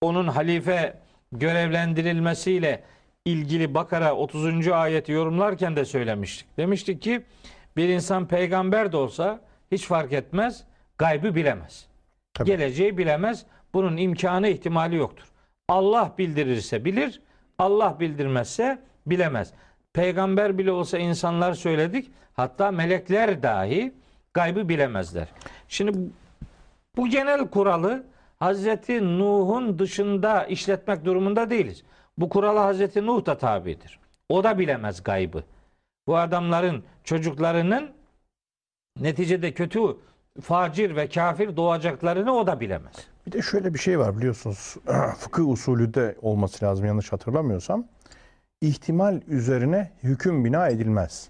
[0.01, 0.99] onun halife
[1.31, 2.83] görevlendirilmesiyle
[3.25, 4.73] ilgili Bakara 30.
[4.73, 6.57] ayeti yorumlarken de söylemiştik.
[6.57, 7.23] Demiştik ki
[7.77, 9.39] bir insan peygamber de olsa
[9.71, 10.63] hiç fark etmez,
[10.97, 11.87] gaybı bilemez.
[12.33, 12.47] Tabii.
[12.47, 13.45] Geleceği bilemez.
[13.73, 15.25] Bunun imkanı ihtimali yoktur.
[15.67, 17.21] Allah bildirirse bilir,
[17.57, 19.53] Allah bildirmezse bilemez.
[19.93, 22.11] Peygamber bile olsa insanlar söyledik.
[22.33, 23.93] Hatta melekler dahi
[24.33, 25.27] gaybı bilemezler.
[25.67, 25.97] Şimdi
[26.97, 28.03] bu genel kuralı
[28.39, 31.83] Hazreti Nuh'un dışında işletmek durumunda değiliz.
[32.17, 33.99] Bu kurala Hazreti Nuh da tabidir.
[34.29, 35.43] O da bilemez gaybı.
[36.07, 37.89] Bu adamların çocuklarının
[38.99, 39.79] neticede kötü,
[40.41, 42.93] facir ve kafir doğacaklarını o da bilemez.
[43.27, 44.75] Bir de şöyle bir şey var biliyorsunuz.
[45.17, 47.85] Fıkıh usulü de olması lazım yanlış hatırlamıyorsam.
[48.61, 51.29] İhtimal üzerine hüküm bina edilmez.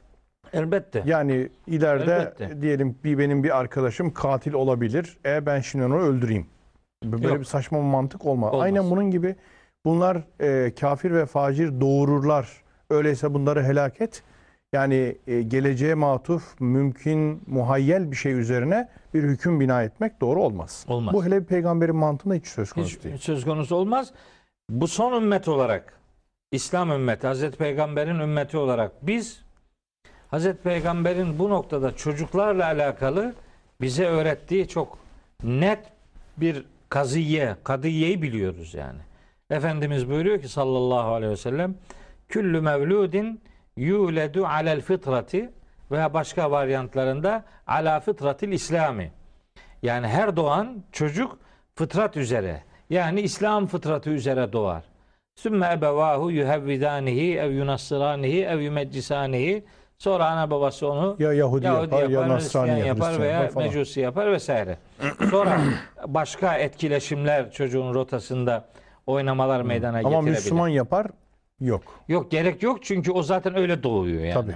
[0.54, 1.04] Elbette.
[1.06, 2.62] Yani ileride Elbette.
[2.62, 5.18] diyelim bir benim bir arkadaşım katil olabilir.
[5.26, 6.48] E ben şimdi onu öldüreyim.
[7.04, 7.40] Böyle Yok.
[7.40, 8.54] bir saçma bir mantık olmaz.
[8.54, 8.66] Olmaz.
[8.66, 9.36] Aynen bunun gibi
[9.86, 12.48] bunlar e, kafir ve facir doğururlar.
[12.90, 14.24] Öyleyse bunları helak et.
[14.78, 20.86] Yani e, geleceğe matuf, mümkün, muhayyel bir şey üzerine bir hüküm bina etmek doğru olmaz.
[20.88, 21.14] Olmaz.
[21.14, 23.18] Bu hele bir peygamberin mantığında hiç söz konusu Hiç değil.
[23.18, 24.12] söz konusu olmaz.
[24.70, 25.94] Bu son ümmet olarak
[26.52, 29.42] İslam ümmeti, Hazreti Peygamber'in ümmeti olarak biz
[30.32, 33.34] Hazreti Peygamber'in bu noktada çocuklarla alakalı
[33.82, 34.98] bize öğrettiği çok
[35.44, 35.80] net
[36.38, 39.00] bir kaziye, kadiyeyi biliyoruz yani.
[39.50, 41.76] Efendimiz buyuruyor ki sallallahu aleyhi ve sellem
[42.30, 43.42] küllü mevludin
[43.78, 45.50] yuledu alel fitrati
[45.92, 49.12] veya başka varyantlarında ala fıtratil İslami.
[49.84, 51.38] Yani her doğan çocuk
[51.76, 54.84] fıtrat üzere yani İslam fıtratı üzere doğar.
[55.36, 59.66] Sümme ebevahu yuhevvidanihi ev yunassıranihi ev yumeccisanihi
[59.98, 63.50] sonra ana babası onu Ya Yahudi, Yahudi yapar, ya yapar, Nasrani Hristiyan yapar Hristiyan veya
[63.50, 63.68] falan.
[63.68, 64.78] Mecusi yapar vesaire.
[65.32, 65.60] Sonra
[66.08, 68.66] başka etkileşimler çocuğun rotasında
[69.08, 70.32] oynamalar meydana Ama getirebilir.
[70.32, 71.08] Müslüman yapar
[71.60, 71.82] yok.
[72.08, 74.34] Yok gerek yok çünkü o zaten öyle doğuyor yani.
[74.34, 74.56] Tabii.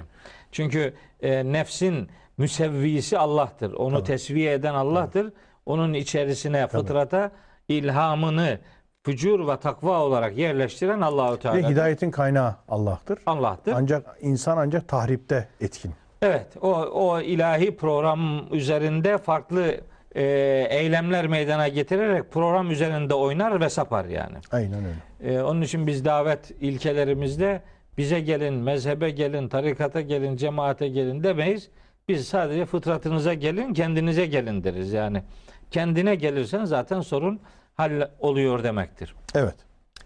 [0.52, 3.72] Çünkü e, nefsin müsevvisi Allah'tır.
[3.72, 4.04] Onu Tabii.
[4.06, 5.32] tesviye eden Allah'tır.
[5.66, 7.30] Onun içerisine fıtrata
[7.68, 8.58] ilhamını
[9.02, 11.68] fücur ve takva olarak yerleştiren Allahu Ve Teala.
[11.70, 13.18] hidayetin kaynağı Allah'tır.
[13.26, 13.72] Allah'tır.
[13.76, 15.92] Ancak insan ancak tahripte etkin.
[16.22, 19.80] Evet, o o ilahi program üzerinde farklı
[20.14, 20.22] e,
[20.70, 24.36] eylemler meydana getirerek program üzerinde oynar ve sapar yani.
[24.52, 25.34] Aynen öyle.
[25.34, 27.62] Ee, onun için biz davet ilkelerimizde
[27.98, 31.70] bize gelin, mezhebe gelin, tarikata gelin, cemaate gelin demeyiz.
[32.08, 35.22] Biz sadece fıtratınıza gelin, kendinize gelin deriz yani.
[35.70, 37.40] Kendine gelirsen zaten sorun
[37.74, 39.14] hall oluyor demektir.
[39.34, 39.56] Evet.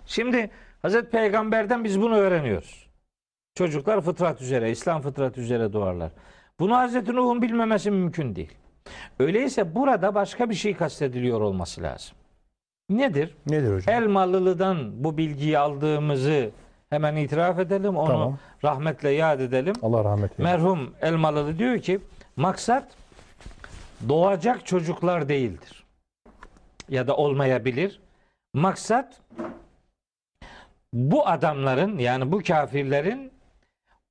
[0.07, 0.51] Şimdi
[0.83, 2.87] Hazreti Peygamber'den biz bunu öğreniyoruz.
[3.55, 6.13] Çocuklar fıtrat üzere, İslam fıtrat üzere doğarlar.
[6.61, 8.55] Bunu Hazreti Nuh'un bilmemesi mümkün değil.
[9.19, 12.17] Öyleyse burada başka bir şey kastediliyor olması lazım.
[12.91, 13.37] Nedir?
[13.47, 13.95] Nedir hocam?
[13.95, 16.51] Elmalılı'dan bu bilgiyi aldığımızı
[16.91, 17.97] hemen itiraf edelim.
[17.97, 18.39] Onu Tamam.
[18.65, 19.75] rahmetle yad edelim.
[19.83, 20.45] Allah rahmet eylesin.
[20.45, 22.01] Merhum Elmalılı diyor ki
[22.37, 22.89] maksat
[24.09, 25.85] doğacak çocuklar değildir.
[26.89, 28.01] Ya da olmayabilir.
[28.55, 29.21] Maksat
[30.93, 33.33] bu adamların yani bu kafirlerin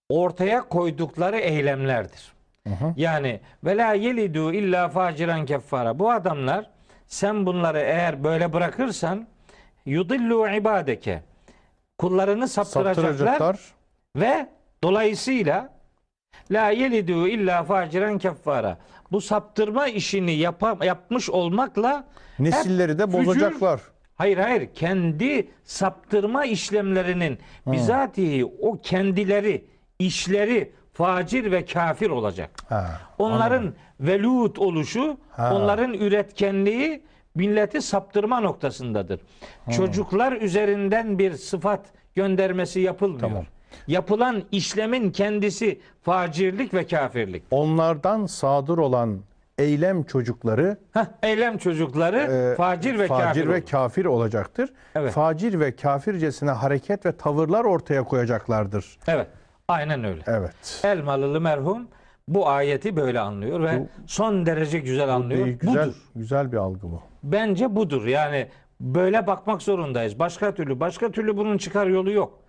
[0.10, 2.35] ortaya koydukları eylemlerdir.
[2.68, 2.94] Hı.
[2.98, 6.00] Yani ve la yelidu illa faciran keffara.
[6.00, 6.70] Bu adamlar
[7.08, 9.28] sen bunları eğer böyle bırakırsan
[9.86, 11.24] yudillu ibadeke.
[11.98, 13.60] Kullarını saptıracaklar Saptıracaklar.
[14.16, 14.50] ve
[14.84, 15.70] dolayısıyla
[16.52, 18.78] la yelidu illa faciran keffara.
[19.12, 22.04] Bu saptırma işini yapa- yapmış olmakla
[22.40, 23.82] Nesilleri de bozacaklar.
[24.16, 29.66] Hayır hayır kendi saptırma işlemlerinin bizatihi o kendileri
[30.00, 30.72] işleri
[31.06, 32.50] facir ve kafir olacak.
[32.70, 35.56] Ha, Onların velut oluşu, Ha.
[35.56, 37.02] onların üretkenliği
[37.36, 39.20] milleti saptırma noktasındadır.
[39.72, 43.20] Çocuklar üzerinden bir sıfat göndermesi yapılmıyor.
[43.22, 43.46] Tamam.
[43.88, 47.44] Yapılan işlemin kendisi facirlik ve kafirlik.
[47.52, 49.20] Onlardan sadır olan
[49.58, 53.48] eylem çocukları Heh, eylem çocukları e, facir ve facir kafir.
[53.48, 53.66] ve olur.
[53.72, 54.70] kafir olacaktır.
[54.96, 55.12] Evet.
[55.14, 58.98] Facir ve kafircesine hareket ve tavırlar ortaya koyacaklardır.
[59.08, 59.28] Evet.
[59.68, 60.22] Aynen öyle.
[60.28, 60.82] Evet.
[60.84, 61.88] Elmalılı merhum
[62.28, 65.46] bu ayeti böyle anlıyor ve Bu- son derece güzel anlıyor.
[65.46, 65.96] Değil, güzel Budur.
[66.16, 67.02] güzel bir algı bu.
[67.24, 68.06] Bence budur.
[68.06, 68.48] Yani
[68.82, 70.20] böyle bakmak zorundayız.
[70.20, 72.40] Başka türlü başka türlü bunun çıkar yolu yok.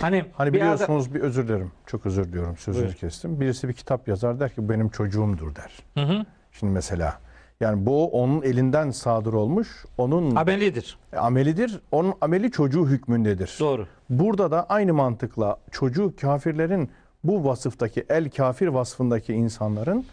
[0.00, 1.72] Hani, Hani bir adam- biliyorsunuz bir özür dilerim.
[1.86, 2.96] Çok özür diliyorum sözünüzü Buyur.
[2.98, 3.40] kestim.
[3.40, 5.72] Birisi bir kitap yazar der ki bu benim çocuğumdur der.
[5.94, 6.24] Hı hı.
[6.52, 7.14] Şimdi mesela
[7.60, 9.84] yani bu onun elinden sadır olmuş.
[9.98, 10.98] Onun amelidir.
[11.16, 11.80] amelidir.
[11.92, 13.56] Onun ameli çocuğu hükmündedir.
[13.60, 13.86] Doğru.
[14.10, 16.90] Burada da aynı mantıkla çocuğu kafirlerin
[17.24, 20.06] bu vasıftaki el kafir vasfındaki insanların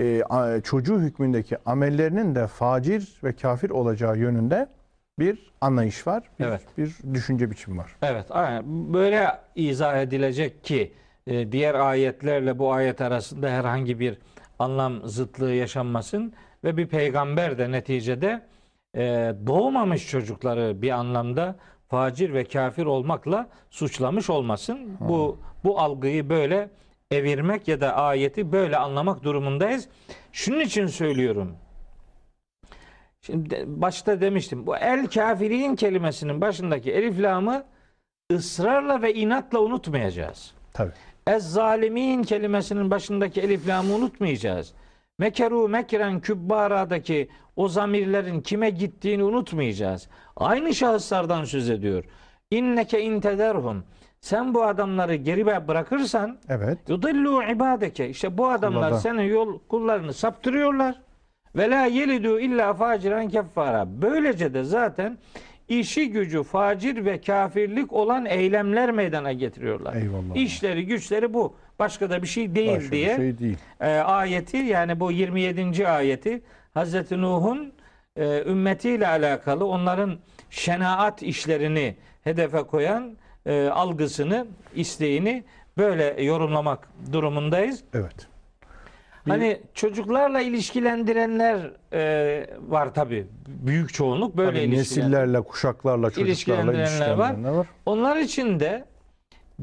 [0.00, 0.22] e,
[0.64, 4.68] çocuğu hükmündeki amellerinin de facir ve kafir olacağı yönünde
[5.18, 6.22] bir anlayış var.
[6.38, 6.62] Bir, Evet.
[6.78, 7.96] bir düşünce biçimi var.
[8.02, 8.26] Evet.
[8.30, 8.92] Aynen.
[8.94, 10.92] Böyle izah edilecek ki
[11.26, 14.18] e, diğer ayetlerle bu ayet arasında herhangi bir
[14.58, 16.32] anlam zıtlığı yaşanmasın
[16.64, 18.42] ve bir peygamber de neticede
[18.94, 19.00] e,
[19.46, 21.56] doğmamış çocukları bir anlamda
[21.88, 24.96] facir ve kafir olmakla suçlamış olmasın.
[25.00, 26.70] Bu bu algıyı böyle
[27.10, 29.88] evirmek ya da ayeti böyle anlamak durumundayız.
[30.32, 31.56] Şunun için söylüyorum.
[33.20, 34.66] Şimdi başta demiştim.
[34.66, 37.64] Bu el kafirin kelimesinin başındaki elif lamı
[38.32, 40.54] ısrarla ve inatla unutmayacağız.
[40.72, 40.92] Tabii.
[41.26, 44.74] Ez zalimin kelimesinin başındaki elif lamı unutmayacağız.
[45.22, 50.08] Mekeru mekren kübbaradaki o zamirlerin kime gittiğini unutmayacağız.
[50.36, 52.04] Aynı şahıslardan söz ediyor.
[52.50, 53.84] İnneke intederhum.
[54.20, 56.78] sen bu adamları geri bırakırsan Evet.
[56.88, 58.08] yudillu ibadeke.
[58.08, 58.98] İşte bu adamlar Kullardan.
[58.98, 61.00] senin yol kullarını saptırıyorlar.
[61.56, 64.02] Ve la yelidu illa faciran keffara.
[64.02, 65.18] Böylece de zaten
[65.68, 69.94] işi gücü facir ve kafirlik olan eylemler meydana getiriyorlar.
[69.94, 70.34] Eyvallah.
[70.36, 71.54] İşleri güçleri bu.
[71.78, 73.56] Başka da bir şey değil Başka bir diye şey değil.
[73.80, 75.88] e, ayeti yani bu 27.
[75.88, 76.42] ayeti
[76.74, 77.72] Hazreti Nuh'un
[78.16, 80.18] e, ümmetiyle alakalı onların
[80.50, 85.44] şenaat işlerini hedefe koyan e, algısını, isteğini
[85.78, 87.84] böyle yorumlamak durumundayız.
[87.94, 88.26] Evet.
[89.28, 93.26] Bir- Hani çocuklarla ilişkilendirenler e, var tabi.
[93.48, 97.66] Büyük çoğunluk böyle ilişkilen- nesillerle, kuşaklarla, çocuklarla İlişkilendirenler ilişkilendirenler var.
[97.86, 98.84] Onlar için de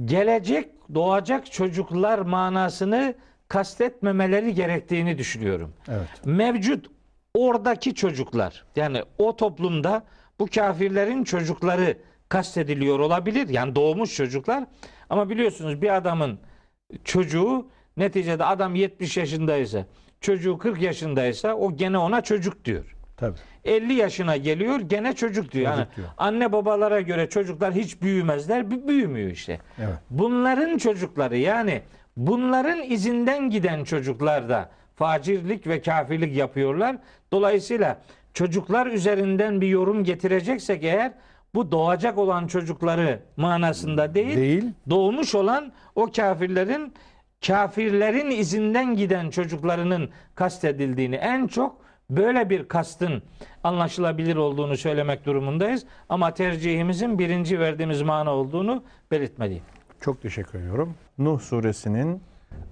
[0.05, 3.13] gelecek doğacak çocuklar manasını
[3.47, 5.73] kastetmemeleri gerektiğini düşünüyorum.
[5.89, 6.07] Evet.
[6.25, 6.85] Mevcut
[7.33, 10.03] oradaki çocuklar yani o toplumda
[10.39, 11.97] bu kafirlerin çocukları
[12.29, 13.49] kastediliyor olabilir.
[13.49, 14.63] Yani doğmuş çocuklar.
[15.09, 16.39] Ama biliyorsunuz bir adamın
[17.03, 19.85] çocuğu neticede adam 70 yaşındaysa
[20.21, 22.95] çocuğu 40 yaşındaysa o gene ona çocuk diyor.
[23.17, 23.37] Tabii.
[23.65, 25.65] 50 yaşına geliyor gene çocuk diyor.
[25.71, 26.07] Çocuk yani diyor.
[26.17, 28.87] anne babalara göre çocuklar hiç büyümezler.
[28.87, 29.59] Büyümüyor işte.
[29.79, 29.95] Evet.
[30.09, 31.81] Bunların çocukları yani
[32.17, 36.97] bunların izinden giden çocuklar da facirlik ve kafirlik yapıyorlar.
[37.31, 38.01] Dolayısıyla
[38.33, 41.11] çocuklar üzerinden bir yorum getireceksek eğer
[41.55, 44.65] bu doğacak olan çocukları manasında değil, Değil.
[44.89, 46.93] doğmuş olan o kafirlerin
[47.47, 53.23] kafirlerin izinden giden çocuklarının kastedildiğini en çok böyle bir kastın
[53.63, 55.85] anlaşılabilir olduğunu söylemek durumundayız.
[56.09, 59.63] Ama tercihimizin birinci verdiğimiz mana olduğunu belirtmeliyim.
[60.01, 60.95] Çok teşekkür ediyorum.
[61.17, 62.21] Nuh suresinin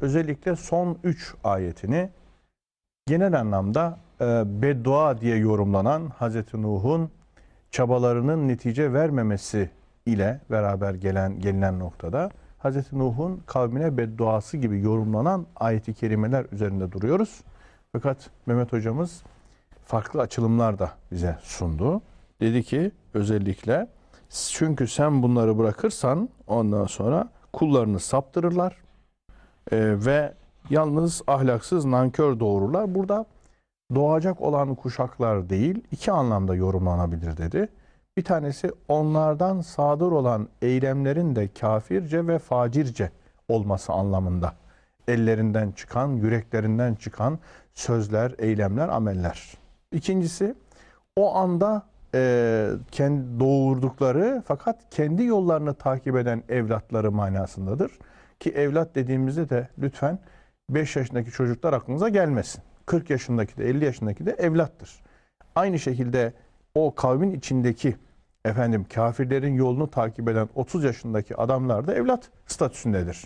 [0.01, 2.09] özellikle son 3 ayetini
[3.07, 7.11] genel anlamda e, beddua diye yorumlanan Hazreti Nuh'un
[7.71, 9.69] çabalarının netice vermemesi
[10.05, 12.29] ile beraber gelen gelinen noktada
[12.63, 17.41] Hazreti Nuh'un kavmine bedduası gibi yorumlanan ayeti kerimeler üzerinde duruyoruz.
[17.91, 19.23] Fakat Mehmet hocamız
[19.85, 22.01] farklı açılımlar da bize sundu.
[22.41, 23.87] Dedi ki özellikle
[24.29, 28.83] çünkü sen bunları bırakırsan ondan sonra kullarını saptırırlar
[29.71, 30.33] Ee, ve
[30.69, 32.95] yalnız ahlaksız nankör doğururlar.
[32.95, 33.25] Burada
[33.95, 37.69] doğacak olan kuşaklar değil iki anlamda yorumlanabilir dedi.
[38.17, 43.11] Bir tanesi onlardan sadır olan eylemlerin de kafirce ve facirce
[43.47, 44.53] olması anlamında.
[45.07, 47.39] Ellerinden çıkan, yüreklerinden çıkan
[47.73, 49.57] sözler, eylemler, ameller.
[49.91, 50.55] İkincisi
[51.15, 51.83] o anda
[52.15, 57.91] e, kendi doğurdukları fakat kendi yollarını takip eden evlatları manasındadır.
[58.39, 60.19] Ki evlat dediğimizde de lütfen
[60.69, 62.63] 5 yaşındaki çocuklar aklınıza gelmesin.
[62.85, 65.03] 40 yaşındaki de 50 yaşındaki de evlattır.
[65.55, 66.33] Aynı şekilde
[66.75, 67.95] o kavmin içindeki
[68.45, 73.23] efendim kafirlerin yolunu takip eden 30 yaşındaki adamlar da evlat statüsündedir.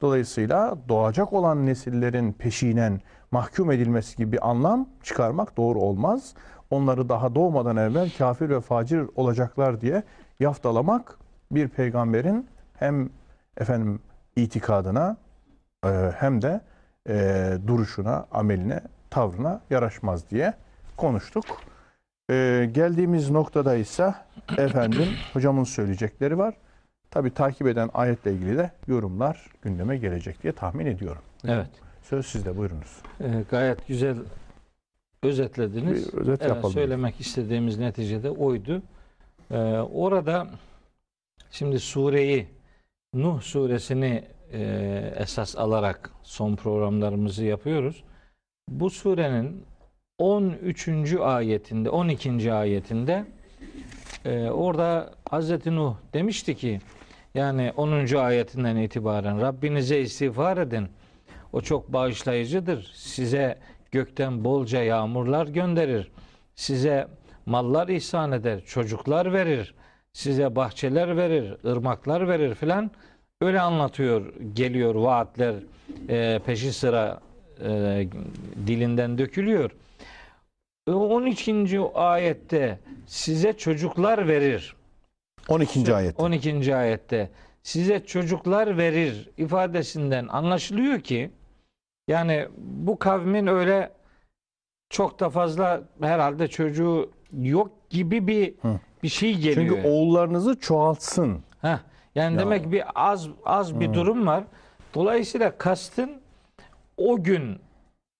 [0.00, 6.34] Dolayısıyla doğacak olan nesillerin peşinen mahkum edilmesi gibi bir anlam çıkarmak doğru olmaz.
[6.70, 10.02] Onları daha doğmadan evvel kafir ve facir olacaklar diye
[10.40, 11.18] yaftalamak
[11.50, 13.10] bir peygamberin hem
[13.56, 14.00] efendim
[14.36, 15.16] itikadına
[15.84, 16.60] e, hem de
[17.08, 18.80] e, duruşuna, ameline,
[19.10, 20.54] tavrına yaraşmaz diye
[20.96, 21.44] konuştuk.
[22.30, 24.14] E, geldiğimiz noktada ise
[24.58, 26.54] efendim hocamın söyleyecekleri var.
[27.10, 31.22] Tabi takip eden ayetle ilgili de yorumlar gündeme gelecek diye tahmin ediyorum.
[31.44, 31.70] Evet.
[32.02, 33.02] Söz sizde buyurunuz.
[33.20, 34.16] Ee, gayet güzel
[35.22, 36.12] özetlediniz.
[36.12, 36.74] Bir özet Evet, yapalım.
[36.74, 38.82] söylemek istediğimiz neticede oydu.
[39.50, 40.46] Ee, orada
[41.50, 42.46] şimdi sureyi
[43.14, 44.60] Nuh suresini e,
[45.16, 48.04] esas alarak son programlarımızı yapıyoruz.
[48.68, 49.64] Bu surenin
[50.18, 50.88] 13.
[51.20, 52.52] ayetinde, 12.
[52.52, 53.24] ayetinde
[54.24, 56.80] e, orada Hazreti Nuh demişti ki
[57.34, 58.16] yani 10.
[58.16, 60.88] ayetinden itibaren Rabbinize istiğfar edin.
[61.52, 62.92] O çok bağışlayıcıdır.
[62.94, 63.58] Size
[63.92, 66.10] gökten bolca yağmurlar gönderir.
[66.54, 67.08] Size
[67.46, 69.74] mallar ihsan eder, çocuklar verir.
[70.12, 72.90] Size bahçeler verir, ırmaklar verir filan.
[73.40, 75.54] Öyle anlatıyor, geliyor vaatler
[76.08, 77.20] e, peşi sıra
[77.64, 78.08] e,
[78.66, 79.70] dilinden dökülüyor.
[80.88, 81.80] E, 12.
[81.94, 84.76] ayette size çocuklar verir.
[85.48, 85.94] 12.
[85.94, 86.20] ayet.
[86.20, 86.76] 12.
[86.76, 87.30] ayette
[87.62, 91.30] size çocuklar verir ifadesinden anlaşılıyor ki
[92.08, 93.92] yani bu kavmin öyle
[94.90, 97.10] çok da fazla herhalde çocuğu
[97.40, 98.80] yok gibi bir Hı.
[99.02, 99.76] bir şey geliyor.
[99.76, 101.42] Çünkü oğullarınızı çoğaltsın.
[101.62, 101.78] Heh,
[102.14, 102.40] yani Ya.
[102.40, 104.44] demek bir az az bir durum var.
[104.94, 106.10] Dolayısıyla kastın
[106.96, 107.58] o gün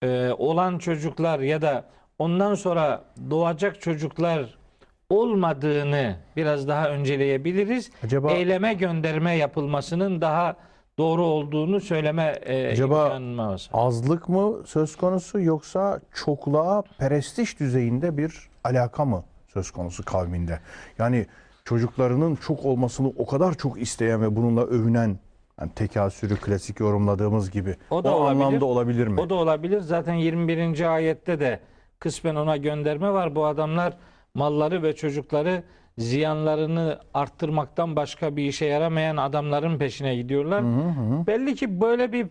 [0.02, 1.84] e, olan çocuklar ya da
[2.18, 4.58] ondan sonra doğacak çocuklar
[5.10, 7.90] olmadığını biraz daha önceleyebiliriz.
[8.04, 10.56] Acaba Eyleme gönderme yapılmasının daha
[10.98, 13.68] doğru olduğunu söyleme e, Acaba- var.
[13.72, 20.60] azlık mı söz konusu yoksa çokluğa perestiş düzeyinde bir alaka mı söz konusu kavminde?
[20.98, 21.26] Yani
[21.64, 25.18] çocuklarının çok olmasını o kadar çok isteyen ve bununla övünen
[25.60, 28.44] yani tekasürü klasik yorumladığımız gibi O o, da olabilir.
[28.44, 29.20] anlamda olabilir mi?
[29.20, 29.80] O da olabilir.
[29.80, 30.94] Zaten 21.
[30.94, 31.60] ayette de
[31.98, 33.34] kısmen ona gönderme var.
[33.34, 33.94] Bu adamlar
[34.34, 35.62] malları ve çocukları
[35.98, 40.62] ziyanlarını arttırmaktan başka bir işe yaramayan adamların peşine gidiyorlar.
[41.26, 42.26] Belli ki böyle bir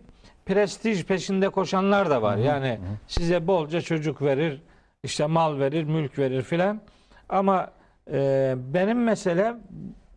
[0.45, 2.37] prestij peşinde koşanlar da var.
[2.37, 4.61] Yani size bolca çocuk verir,
[5.03, 6.81] işte mal verir, mülk verir filan.
[7.29, 7.71] Ama
[8.11, 9.53] e, benim mesele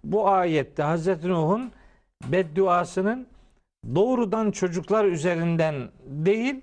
[0.04, 1.72] bu ayette Hazreti Nuh'un
[2.26, 3.26] bedduasının
[3.94, 5.74] doğrudan çocuklar üzerinden
[6.06, 6.60] değil,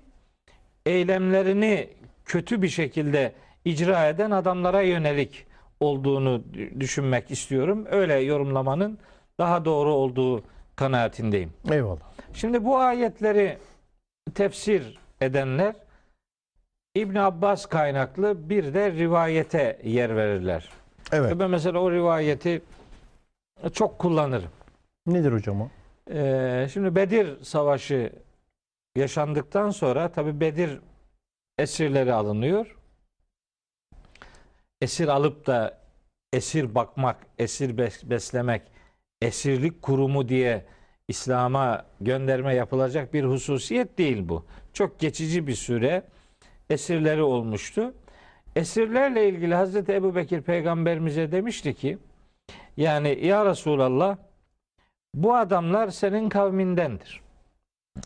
[0.86, 1.88] eylemlerini
[2.26, 3.32] kötü bir şekilde
[3.64, 5.46] icra eden adamlara yönelik
[5.80, 7.86] olduğunu dü- düşünmek istiyorum.
[7.90, 8.98] Öyle yorumlamanın
[9.38, 10.42] daha doğru olduğu
[10.76, 11.52] kanaatindeyim.
[11.70, 12.00] Eyvallah.
[12.34, 13.58] Şimdi bu ayetleri
[14.34, 15.74] tefsir edenler
[16.94, 20.68] İbn Abbas kaynaklı bir de rivayete yer verirler.
[21.12, 21.30] Evet.
[21.30, 22.62] Ve ben mesela o rivayeti
[23.72, 24.50] çok kullanırım.
[25.06, 25.68] Nedir hocam o?
[26.10, 28.12] Ee, şimdi Bedir Savaşı
[28.96, 30.80] yaşandıktan sonra tabi Bedir
[31.58, 32.76] esirleri alınıyor.
[34.80, 35.78] Esir alıp da
[36.32, 38.62] esir bakmak, esir bes- beslemek,
[39.22, 40.66] esirlik kurumu diye
[41.08, 44.46] İslam'a gönderme yapılacak bir hususiyet değil bu.
[44.72, 46.02] Çok geçici bir süre
[46.70, 47.94] esirleri olmuştu.
[48.56, 51.98] Esirlerle ilgili Hazreti Ebu Bekir peygamberimize demişti ki
[52.76, 54.16] yani ya Resulallah
[55.14, 57.20] bu adamlar senin kavmindendir.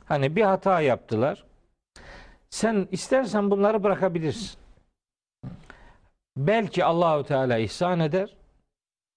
[0.04, 1.44] Hani bir hata yaptılar.
[2.50, 4.58] Sen istersen bunları bırakabilirsin.
[6.36, 8.36] Belki Allahu Teala ihsan eder.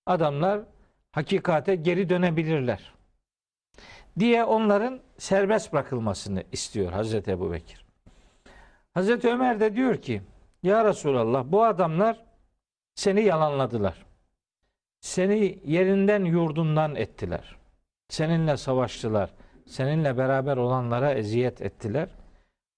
[0.05, 0.61] Adamlar
[1.11, 2.93] hakikate geri dönebilirler.
[4.19, 7.85] Diye onların serbest bırakılmasını istiyor Hazreti Ebu Bekir.
[8.93, 10.21] Hazreti Ömer de diyor ki
[10.63, 12.25] Ya Resulallah bu adamlar
[12.95, 14.05] seni yalanladılar.
[14.99, 17.55] Seni yerinden yurdundan ettiler.
[18.09, 19.29] Seninle savaştılar.
[19.65, 22.09] Seninle beraber olanlara eziyet ettiler.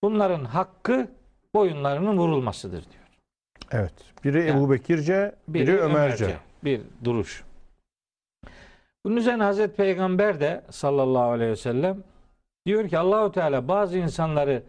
[0.04, 1.08] Bunların hakkı
[1.54, 3.04] boyunlarının vurulmasıdır diyor.
[3.72, 3.94] Evet.
[4.24, 6.38] Biri Yani- Ebu Bekirce, biri, Ömerce.
[6.64, 7.44] Bir duruş.
[9.06, 12.04] Bunun üzerine Hazreti Peygamber de sallallahu aleyhi ve sellem
[12.66, 14.64] diyor ki Allahu Teala bazı insanları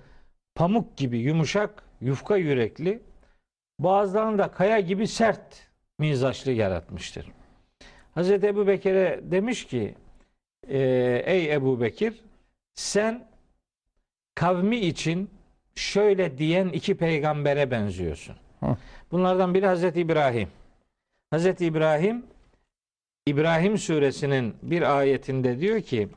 [0.54, 3.02] pamuk gibi yumuşak, yufka yürekli,
[3.78, 5.68] bazılarını da kaya gibi sert
[5.98, 7.26] mizaçlı yaratmıştır.
[8.14, 9.94] Hazreti Ebu Bekir'e demiş ki
[10.68, 10.78] e,
[11.26, 12.24] ey Ebu Bekir
[12.74, 13.25] sen
[14.36, 15.30] kavmi için
[15.74, 18.36] şöyle diyen iki peygambere benziyorsun.
[18.60, 18.76] Hı.
[19.10, 20.48] Bunlardan biri Hazreti İbrahim.
[21.30, 22.26] Hazreti İbrahim
[23.26, 26.08] İbrahim suresinin bir ayetinde diyor ki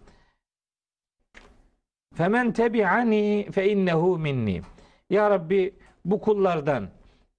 [2.15, 4.61] Femen tebi'ani fe innehu minni.
[5.09, 5.73] Ya Rabbi
[6.05, 6.89] bu kullardan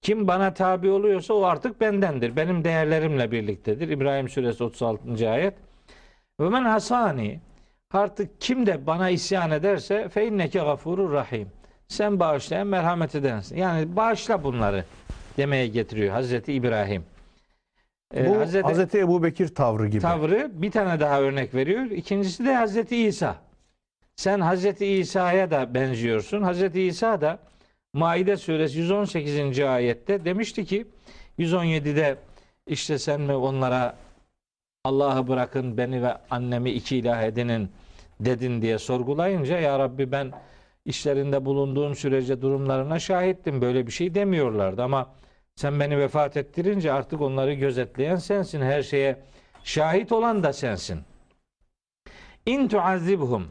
[0.01, 2.35] kim bana tabi oluyorsa o artık bendendir.
[2.35, 3.89] Benim değerlerimle birliktedir.
[3.89, 5.29] İbrahim suresi 36.
[5.29, 5.53] ayet.
[6.39, 7.39] Ve men hasani
[7.93, 11.49] artık kim de bana isyan ederse fe inneke gafurur rahim.
[11.87, 13.57] Sen bağışlayan merhamet edensin.
[13.57, 14.85] Yani bağışla bunları
[15.37, 17.03] demeye getiriyor Hazreti İbrahim.
[18.15, 20.01] Ee, Bu Hazreti, Hazreti Ebu Bekir tavrı gibi.
[20.01, 21.85] tavrı bir tane daha örnek veriyor.
[21.85, 23.35] İkincisi de Hazreti İsa.
[24.15, 26.41] Sen Hazreti İsa'ya da benziyorsun.
[26.41, 27.39] Hazreti İsa da
[27.93, 29.59] Maide suresi 118.
[29.59, 30.87] ayette demişti ki
[31.39, 32.15] 117'de
[32.67, 33.95] işte sen mi onlara
[34.85, 37.69] Allah'ı bırakın beni ve annemi iki ilah edinin
[38.25, 40.31] dedin diye sorgulayınca ya Rabbi ben
[40.85, 43.61] işlerinde bulunduğum sürece durumlarına şahittim.
[43.61, 45.09] Böyle bir şey demiyorlardı ama
[45.55, 48.61] sen beni vefat ettirince artık onları gözetleyen sensin.
[48.61, 49.17] Her şeye
[49.63, 50.99] şahit olan da sensin.
[52.45, 53.47] İn tuazibhum.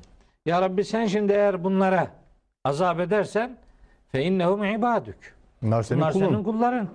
[0.46, 2.10] Ya Rabbi sen şimdi eğer bunlara
[2.64, 3.56] azap edersen
[4.12, 5.34] fe innehum ibadük.
[5.62, 6.28] Bunlar senin Bunlar kulun.
[6.28, 6.88] senin kulların.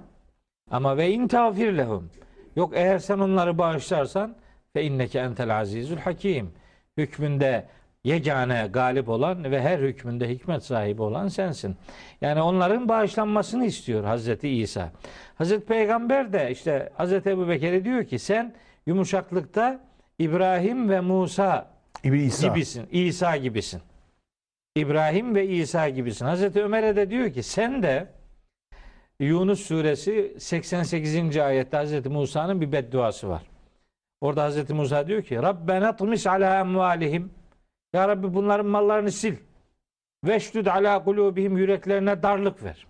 [0.72, 2.10] Ama ve in tağfir lehum.
[2.56, 4.36] Yok eğer sen onları bağışlarsan
[4.74, 6.52] fe inneke entel azizül hakim.
[6.98, 7.66] Hükmünde
[8.04, 11.76] yegane galip olan ve her hükmünde hikmet sahibi olan sensin.
[12.22, 14.92] Yani onların bağışlanmasını istiyor Hazreti İsa.
[15.36, 18.54] Hazreti Peygamber de işte Hazreti Ebu Bekir'e diyor ki sen
[18.86, 19.80] yumuşaklıkta
[20.20, 21.68] İbrahim ve Musa
[22.04, 22.48] İsa.
[22.48, 22.88] gibisin.
[22.92, 23.82] İsa gibisin.
[24.76, 26.26] İbrahim ve İsa gibisin.
[26.26, 28.08] Hazreti Ömer'e de diyor ki sen de
[29.20, 31.38] Yunus suresi 88.
[31.38, 33.42] ayette Hazreti Musa'nın bir bedduası var.
[34.26, 37.32] Orada Hazreti Musa diyor ki Rabbena tmis ala emvalihim
[37.94, 39.36] Ya Rabbi bunların mallarını sil.
[40.24, 42.88] Veşdud ala kulubihim yüreklerine darlık ver.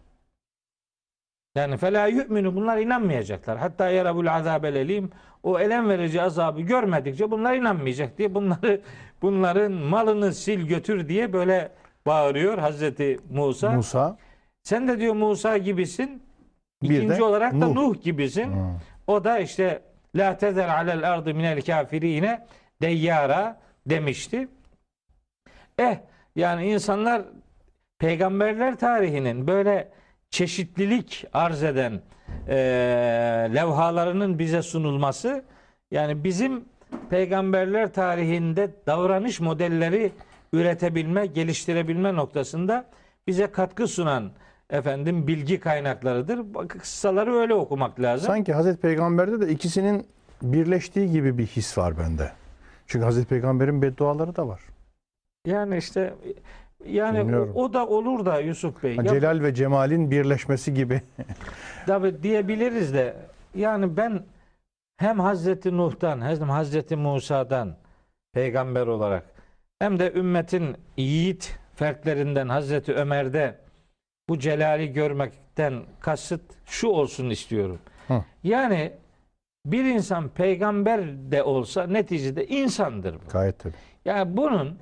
[1.56, 3.58] Yani fela yu'minu bunlar inanmayacaklar.
[3.58, 5.12] Hatta yarabul azabel elim
[5.44, 8.82] o elem verici azabı görmedikçe bunlar inanmayacak diye bunları
[9.22, 11.72] bunların malını sil götür diye böyle
[12.06, 13.72] bağırıyor Hazreti Musa.
[13.72, 14.18] Musa
[14.64, 16.24] Sen de diyor Musa gibisin.
[16.84, 17.76] Bir İkinci de olarak da Nuh.
[17.76, 18.52] Nuh, gibisin.
[19.08, 19.82] O da işte
[20.16, 22.46] la tezer alel ardı minel kafirine
[22.82, 24.48] deyyara demişti.
[25.80, 25.98] Eh
[26.36, 27.22] yani insanlar
[28.00, 29.92] peygamberler tarihinin böyle
[30.30, 32.02] çeşitlilik arz eden
[32.48, 32.56] eee,
[33.56, 35.44] levhalarının bize sunulması
[35.92, 36.66] yani bizim
[37.10, 40.12] peygamberler tarihinde davranış modelleri
[40.54, 42.86] üretebilme, geliştirebilme noktasında
[43.28, 44.32] bize katkı sunan
[44.70, 46.54] efendim bilgi kaynaklarıdır.
[46.54, 48.28] Bak, Kıssaları öyle okumak lazım.
[48.28, 50.08] sanki Hazreti Peygamber'de de ikisinin
[50.42, 52.32] birleştiği gibi bir his var bende.
[52.88, 54.62] Çünkü Hazreti Peygamber'in bedduaları da var.
[55.46, 56.14] Yani işte
[56.86, 57.52] yani Bilmiyorum.
[57.56, 58.98] o, o da olur da Yusuf Bey.
[58.98, 61.02] Ha, Celal ve Cemal'in birleşmesi gibi.
[61.86, 63.16] Tabi diyebiliriz de
[63.56, 64.24] yani ben
[64.98, 67.76] hem Hazreti Nuh'tan hem Hazreti Musa'dan
[68.34, 69.24] peygamber olarak
[69.80, 73.65] hem de ümmetin yiğit fertlerinden Hazreti Ömer'de
[74.30, 77.80] bu celali görmekten kasıt şu olsun istiyorum.
[78.08, 78.24] Hı.
[78.44, 78.92] Yani
[79.66, 81.02] bir insan peygamber
[81.32, 83.30] de olsa neticede insandır bu.
[83.32, 83.74] Gayet tabii.
[84.06, 84.78] Yani bunun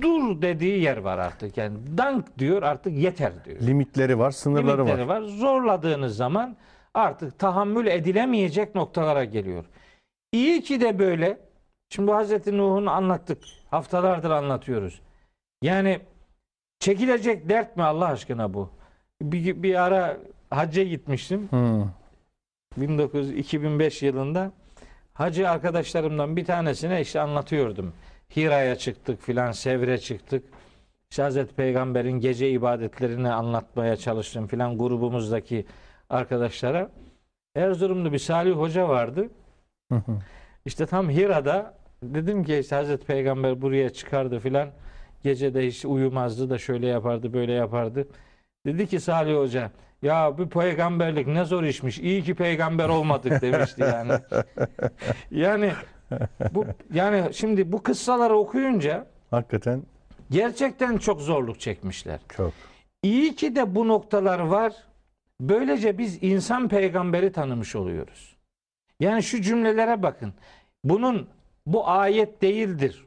[0.00, 1.56] dur dediği yer var artık.
[1.56, 3.60] Yani dank diyor artık yeter diyor.
[3.60, 5.20] Limitleri var, sınırları Limitleri var.
[5.20, 5.28] var.
[5.28, 6.56] Zorladığınız zaman
[6.94, 9.64] artık tahammül edilemeyecek noktalara geliyor.
[10.32, 11.38] İyi ki de böyle.
[11.88, 13.38] Şimdi bu Hazreti Nuh'un anlattık.
[13.70, 15.00] Haftalardır anlatıyoruz.
[15.62, 16.00] Yani
[16.82, 18.70] çekilecek dert mi Allah aşkına bu?
[19.22, 20.16] Bir, bir ara
[20.50, 21.48] hacca gitmiştim.
[21.50, 21.84] Hı.
[22.76, 24.52] 1900 2005 yılında
[25.14, 27.92] hacı arkadaşlarımdan bir tanesine işte anlatıyordum.
[28.36, 30.44] Hira'ya çıktık filan, Sevr'e çıktık.
[31.10, 35.66] İşte Hazreti Peygamber'in gece ibadetlerini anlatmaya çalıştım filan grubumuzdaki
[36.10, 36.90] arkadaşlara.
[37.56, 39.28] Erzurumlu bir Salih Hoca vardı.
[39.92, 40.18] Hı hı.
[40.64, 44.68] İşte tam Hira'da dedim ki işte Hazreti Peygamber buraya çıkardı filan.
[45.22, 48.08] Gece de hiç uyumazdı da şöyle yapardı böyle yapardı.
[48.66, 49.70] Dedi ki Salih Hoca
[50.02, 51.98] ya bu peygamberlik ne zor işmiş.
[51.98, 54.12] İyi ki peygamber olmadık demişti yani.
[55.30, 55.72] yani
[56.54, 59.82] bu yani şimdi bu kıssaları okuyunca Hakikaten
[60.30, 62.20] gerçekten çok zorluk çekmişler.
[62.36, 62.52] çok.
[63.02, 64.72] İyi ki de bu noktalar var.
[65.40, 68.36] Böylece biz insan peygamberi tanımış oluyoruz.
[69.00, 70.34] Yani şu cümlelere bakın.
[70.84, 71.28] Bunun
[71.66, 73.06] bu ayet değildir.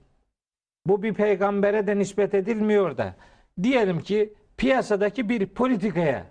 [0.88, 3.16] Bu bir peygambere de nispet edilmiyor da.
[3.64, 6.26] Diyelim ki piyasadaki bir politikaya,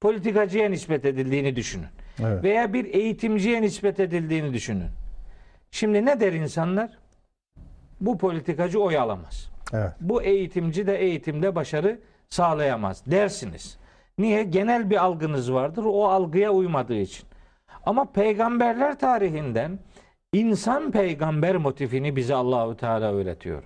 [0.00, 1.86] politikacıya nispet edildiğini düşünün.
[2.22, 2.44] Evet.
[2.44, 4.88] Veya bir eğitimciye nispet edildiğini düşünün.
[5.70, 6.98] Şimdi ne der insanlar?
[8.00, 9.92] Bu politikacı oy alamaz Evet.
[10.00, 11.98] bu eğitimci de eğitimde başarı
[12.28, 13.78] sağlayamaz dersiniz.
[14.18, 14.42] Niye?
[14.42, 15.84] Genel bir algınız vardır.
[15.86, 17.26] O algıya uymadığı için.
[17.86, 19.78] Ama peygamberler tarihinden
[20.32, 23.62] insan peygamber motifini bize Allahu Teala öğretiyor.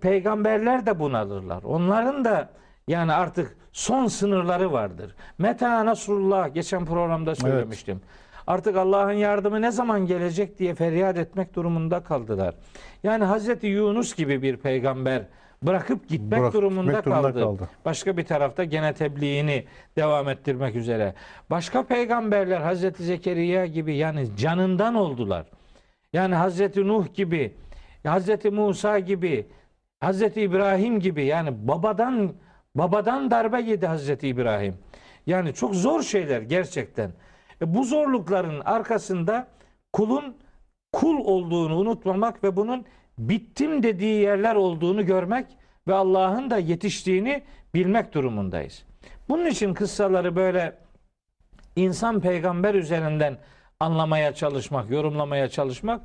[0.00, 1.62] Peygamberler de bunalırlar.
[1.62, 2.48] Onların da
[2.88, 5.14] yani artık son sınırları vardır.
[5.38, 8.00] Meta Nasrullah geçen programda söylemiştim.
[8.46, 12.54] Artık Allah'ın yardımı ne zaman gelecek diye feryat etmek durumunda kaldılar.
[13.02, 15.22] Yani Hazreti Yunus gibi bir peygamber
[15.62, 17.40] bırakıp gitmek Bırakıp durumunda, gitmek durumunda kaldı.
[17.40, 17.68] kaldı.
[17.84, 19.64] Başka bir tarafta gene tebliğini
[19.96, 21.14] devam ettirmek üzere.
[21.50, 25.46] Başka peygamberler Hazreti Zekeriya gibi yani canından oldular.
[26.12, 27.54] Yani Hazreti Nuh gibi,
[28.06, 29.46] Hazreti Musa gibi,
[30.00, 32.32] Hazreti İbrahim gibi yani babadan
[32.74, 34.74] babadan darbe yedi Hazreti İbrahim.
[35.26, 37.10] Yani çok zor şeyler gerçekten.
[37.62, 39.46] E bu zorlukların arkasında
[39.92, 40.36] kulun
[40.92, 42.84] kul olduğunu unutmamak ve bunun
[43.18, 45.46] bittim dediği yerler olduğunu görmek
[45.88, 47.42] ve Allah'ın da yetiştiğini
[47.74, 48.84] bilmek durumundayız.
[49.28, 50.76] Bunun için kıssaları böyle
[51.76, 53.38] insan peygamber üzerinden
[53.80, 56.00] anlamaya çalışmak, yorumlamaya çalışmak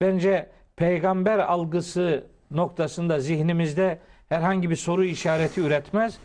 [0.00, 6.18] bence peygamber algısı noktasında zihnimizde herhangi bir soru işareti üretmez.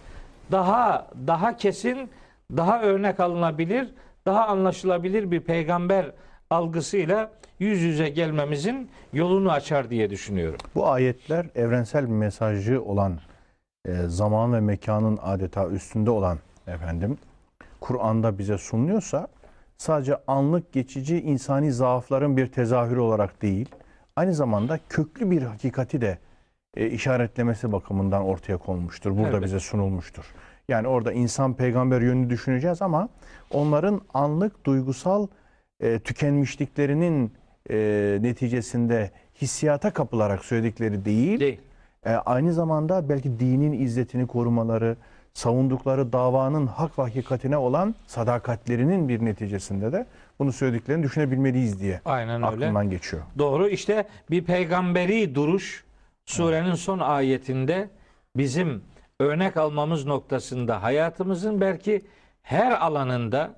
[0.51, 2.09] Daha daha kesin,
[2.57, 3.93] daha örnek alınabilir,
[4.25, 6.11] daha anlaşılabilir bir peygamber
[6.49, 10.59] algısıyla yüz yüze gelmemizin yolunu açar diye düşünüyorum.
[10.75, 13.19] Bu ayetler evrensel bir mesajı olan,
[13.85, 17.17] e, zaman ve mekanın adeta üstünde olan efendim
[17.79, 19.27] Kur'an'da bize sunuluyorsa
[19.77, 23.69] sadece anlık geçici insani zaafların bir tezahürü olarak değil,
[24.21, 26.17] aynı zamanda köklü bir hakikati de
[26.77, 29.17] e, işaretlemesi bakımından ortaya konmuştur.
[29.17, 29.43] Burada Evet.
[29.43, 30.25] bize sunulmuştur.
[30.69, 33.09] Yani orada insan peygamber yönünü düşüneceğiz ama
[33.51, 35.27] onların anlık duygusal
[35.79, 37.33] e, tükenmişliklerinin
[37.69, 37.77] e,
[38.21, 39.11] neticesinde
[39.41, 41.61] hissiyata kapılarak söyledikleri değil, Değil.
[42.05, 44.97] e, aynı zamanda belki dinin izzetini korumaları,
[45.33, 50.05] savundukları davanın hak ve hakikatine olan sadakatlerinin bir neticesinde de
[50.41, 52.45] bunu söylediklerini düşünebilmeliyiz diye Aynen öyle.
[52.45, 53.23] aklımdan geçiyor.
[53.37, 55.83] Doğru işte bir peygamberi duruş
[56.25, 57.89] surenin son ayetinde
[58.35, 58.83] bizim
[59.19, 62.01] örnek almamız noktasında hayatımızın belki
[62.41, 63.55] her alanında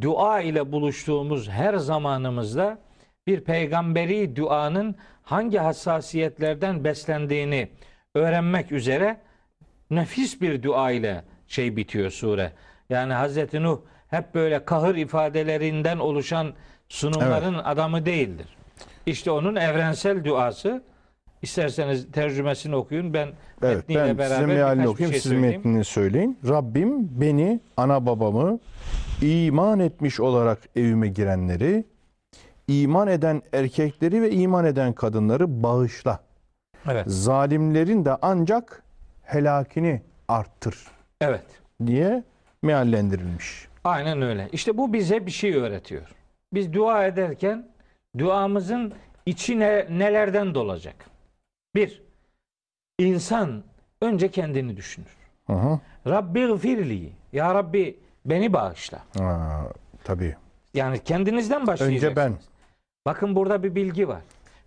[0.00, 2.78] dua ile buluştuğumuz her zamanımızda
[3.26, 7.68] bir peygamberi duanın hangi hassasiyetlerden beslendiğini
[8.14, 9.20] öğrenmek üzere
[9.90, 12.52] nefis bir dua ile şey bitiyor sure.
[12.90, 13.80] Yani Hazreti Nuh
[14.14, 16.52] hep böyle kahır ifadelerinden oluşan
[16.88, 18.56] sunumların adamı değildir.
[19.06, 20.82] İşte onun evrensel duası.
[21.42, 23.14] İsterseniz tercümesini okuyun.
[23.14, 23.28] Ben
[23.62, 25.56] Evet metniyle ben beraber size mealini bir okuyayım, şey siz söyleyeyim.
[25.56, 26.38] metnini söyleyin.
[26.48, 28.58] Rabbim beni, ana babamı,
[29.22, 31.84] iman etmiş olarak evime girenleri,
[32.68, 36.20] iman eden erkekleri ve iman eden kadınları bağışla.
[36.90, 37.04] Evet.
[37.06, 38.82] Zalimlerin de ancak
[39.22, 40.76] helakini arttır
[41.20, 41.44] Evet.
[41.86, 42.22] diye
[42.62, 43.68] meallendirilmiş.
[43.84, 44.48] Aynen öyle.
[44.52, 46.08] İşte bu bize bir şey öğretiyor.
[46.54, 47.68] Biz dua ederken
[48.18, 48.94] duamızın
[49.26, 50.94] içine nelerden dolacak?
[51.74, 52.02] Bir,
[52.98, 53.62] insan
[54.00, 55.16] önce kendini düşünür.
[55.46, 55.80] Hı.
[56.06, 57.12] Rabbi gfirli.
[57.32, 58.98] Ya Rabbi beni bağışla.
[59.20, 59.62] Aa,
[60.04, 60.36] tabii.
[60.74, 62.10] Yani kendinizden başlayacaksınız.
[62.10, 62.34] Önce ben.
[63.06, 64.22] Bakın burada bir bilgi var.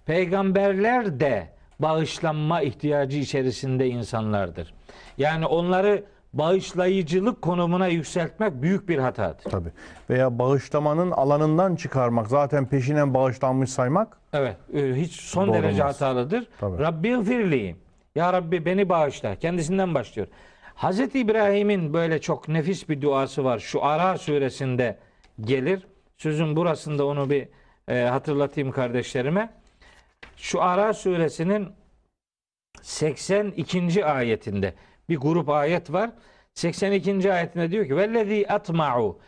[0.06, 1.48] Peygamberler de
[1.80, 4.74] bağışlanma ihtiyacı içerisinde insanlardır.
[5.18, 6.04] Yani onları
[6.34, 9.44] bağışlayıcılık konumuna yükseltmek büyük bir hatadır.
[9.52, 9.70] Tabii.
[10.10, 15.96] Veya bağışlamanın alanından çıkarmak, zaten peşinen bağışlanmış saymak Evet, e, hiç son Doğru derece olmaz.
[15.96, 16.48] hatalıdır.
[16.60, 16.78] Tabii.
[16.80, 17.76] Rabbi gfirli.
[18.16, 19.36] Ya Rabbi beni bağışla.
[19.36, 20.28] Kendisinden başlıyor.
[20.76, 23.60] Hazreti İbrahim'in böyle çok nefis bir duası var.
[23.60, 24.98] Şu Ara suresinde
[25.42, 25.88] gelir.
[26.18, 27.48] Sözün burasında onu bir
[27.88, 29.54] e, hatırlatayım kardeşlerime.
[30.38, 31.68] Şu Ara suresinin
[32.82, 34.06] 82.
[34.06, 34.74] ayetinde
[35.10, 36.10] bir grup ayet var.
[36.54, 37.34] 82.
[37.34, 39.20] ayetinde diyor ki vellezî atma'u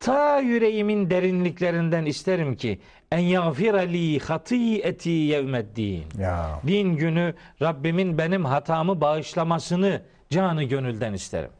[0.00, 2.80] ta yüreğimin derinliklerinden isterim ki
[3.12, 6.04] en yagfire li hatiyeti yevmeddin.
[6.18, 11.50] ya Din günü Rabbimin benim hatamı bağışlamasını canı gönülden isterim.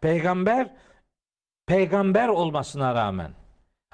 [0.00, 0.70] Peygamber
[1.66, 3.30] peygamber olmasına rağmen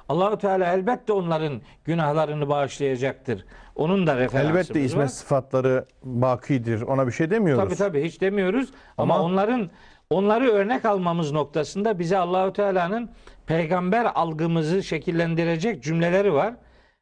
[0.09, 3.45] Allahu Teala elbette onların günahlarını bağışlayacaktır.
[3.77, 4.85] Onun da referansımız elbette var.
[4.85, 6.83] ismet sıfatları bakidir.
[6.83, 7.65] Ona bir şey demiyoruz.
[7.65, 8.69] Tabii tabii hiç demiyoruz
[8.99, 9.71] ama, Ama- onların
[10.11, 13.11] onları örnek almamız noktasında bize Allahu Teala'nın
[13.47, 16.55] peygamber algımızı şekillendirecek cümleleri var.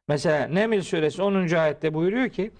[0.07, 1.55] Mesela Neml suresi 10.
[1.57, 2.51] ayette buyuruyor ki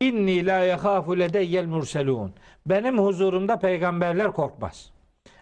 [0.00, 2.32] İnni la yehafu ledeyyel murselun.
[2.66, 4.90] Benim huzurumda peygamberler korkmaz.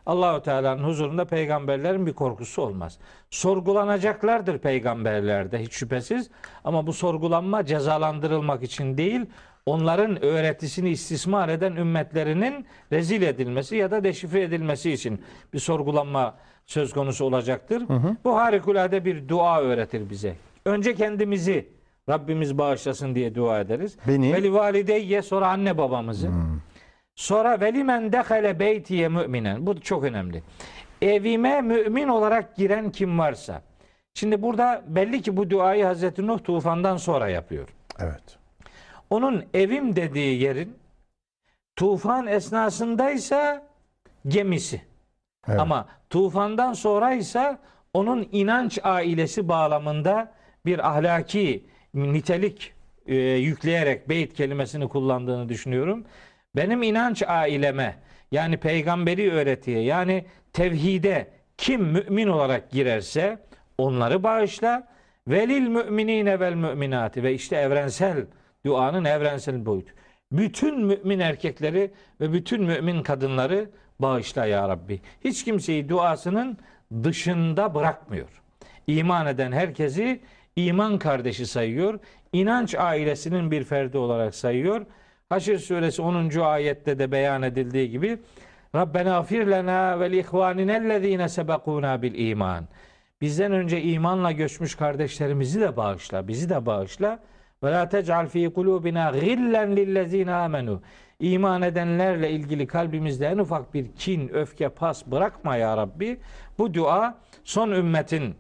[0.07, 2.98] Allahu Teala'nın huzurunda peygamberlerin bir korkusu olmaz.
[3.30, 6.30] Sorgulanacaklardır peygamberlerde hiç şüphesiz
[6.64, 9.20] ama bu sorgulanma cezalandırılmak için değil,
[9.66, 15.22] onların öğretisini istismar eden ümmetlerinin rezil edilmesi ya da deşifre edilmesi için
[15.53, 16.34] bir sorgulanma
[16.66, 17.82] söz konusu olacaktır.
[18.24, 20.34] Bu harikulade bir dua öğretir bize.
[20.64, 21.68] Önce kendimizi
[22.09, 23.96] Rabbimiz bağışlasın diye dua ederiz.
[24.09, 26.28] Beni- Veli valideyye sonra anne babamızı.
[27.20, 29.66] Sonra velimen dehale beytiye müminen.
[29.66, 30.42] Bu çok önemli.
[31.02, 33.62] Evime mümin olarak giren kim varsa.
[34.14, 37.68] Şimdi burada belli ki bu duayı Hazreti Nuh tufandan sonra yapıyor.
[37.98, 38.38] Evet.
[39.10, 40.78] Onun evim dediği yerin
[41.76, 43.62] tufan esnasındaysa
[44.28, 44.82] gemisi.
[45.48, 45.60] Evet.
[45.60, 47.58] Ama tufandan sonraysa
[47.94, 50.32] onun inanç ailesi bağlamında
[50.66, 51.64] bir ahlaki
[51.94, 52.72] nitelik
[53.06, 56.04] e, yükleyerek beyt kelimesini kullandığını düşünüyorum.
[56.57, 57.96] Benim inanç aileme
[58.32, 63.38] yani peygamberi öğretiye yani tevhide kim mümin olarak girerse
[63.78, 64.88] onları bağışla.
[65.28, 68.26] Velil müminine vel müminati ve işte evrensel
[68.66, 69.92] duanın evrensel boyutu.
[70.32, 71.90] Bütün mümin erkekleri
[72.20, 75.01] ve bütün mümin kadınları bağışla ya Rabbi.
[75.24, 76.59] Hiç kimseyi duasının
[77.03, 78.42] dışında bırakmıyor.
[78.86, 80.20] İman eden herkesi
[80.57, 81.98] iman kardeşi sayıyor.
[82.32, 84.86] İnanç ailesinin bir ferdi olarak sayıyor.
[85.31, 86.41] Haşr suresi 10.
[86.41, 88.18] ayette de beyan edildiği gibi
[88.74, 92.64] Rabbena afir lena ve ihvaninellezine sebekuna bil iman.
[93.20, 97.18] Bizden önce imanla göçmüş kardeşlerimizi de bağışla, bizi de bağışla.
[97.62, 100.83] Ve la tec'al fi kulubina gillen lillezine amenu.
[101.20, 106.20] İman edenlerle ilgili kalbimizde en ufak bir kin, öfke, pas bırakma ya Rabbi.
[106.59, 108.35] Bu dua son ümmetin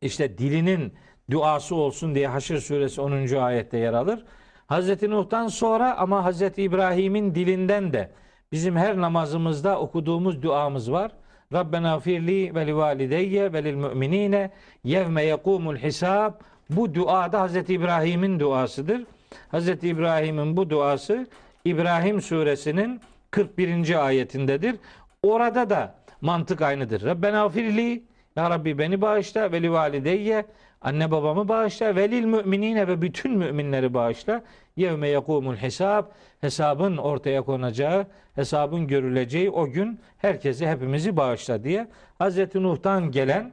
[0.00, 0.94] işte dilinin
[1.30, 3.36] duası olsun diye Haşr suresi 10.
[3.36, 4.24] ayette yer alır.
[4.66, 8.10] Hazreti Nuh'tan sonra ama Hazreti İbrahim'in dilinden de
[8.52, 11.12] bizim her namazımızda okuduğumuz duamız var.
[11.52, 14.50] Rabbena firli ve li valideyye ve lil müminine
[14.84, 16.32] yevme yekumul hisab.
[16.70, 19.02] Bu dua da Hazreti İbrahim'in duasıdır.
[19.48, 21.26] Hazreti İbrahim'in bu duası
[21.64, 23.00] İbrahim suresinin
[23.30, 24.06] 41.
[24.06, 24.76] ayetindedir.
[25.22, 27.04] Orada da mantık aynıdır.
[27.04, 28.04] Rabbena firli
[28.36, 30.46] ya Rabbi beni bağışla ve li valideyye
[30.86, 34.42] anne babamı bağışla ve lil müminine ve bütün müminleri bağışla.
[34.76, 36.04] Yevme yekumul hesab
[36.40, 43.52] hesabın ortaya konacağı, hesabın görüleceği o gün herkesi hepimizi bağışla diye Hazreti Nuh'tan gelen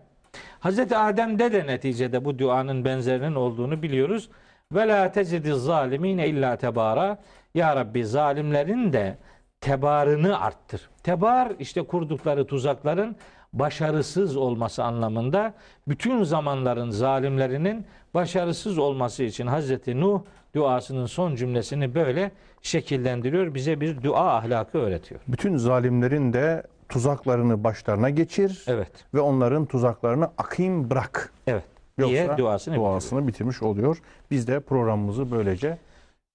[0.60, 4.30] Hazreti Adem'de de neticede bu duanın benzerinin olduğunu biliyoruz.
[4.72, 7.18] Ve la tezidi zalimine illa tebara.
[7.54, 9.18] Ya Rabbi zalimlerin de
[9.62, 10.90] tebarını arttır.
[11.04, 13.16] Tebar işte kurdukları tuzakların
[13.54, 15.54] başarısız olması anlamında
[15.88, 20.22] bütün zamanların zalimlerinin başarısız olması için Hazreti Nuh
[20.56, 22.32] duasının son cümlesini böyle
[22.62, 23.54] şekillendiriyor.
[23.54, 25.22] Bize bir dua ahlakı öğretiyor.
[25.28, 28.92] Bütün zalimlerin de tuzaklarını başlarına geçir Evet.
[29.14, 31.34] ve onların tuzaklarını akayım bırak.
[31.48, 31.64] Evet.
[31.98, 34.02] diye Yoksa duasını duasını bitirmiş oluyor.
[34.32, 35.78] Biz de programımızı böylece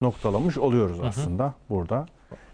[0.02, 2.06] noktalamış oluyoruz aslında burada.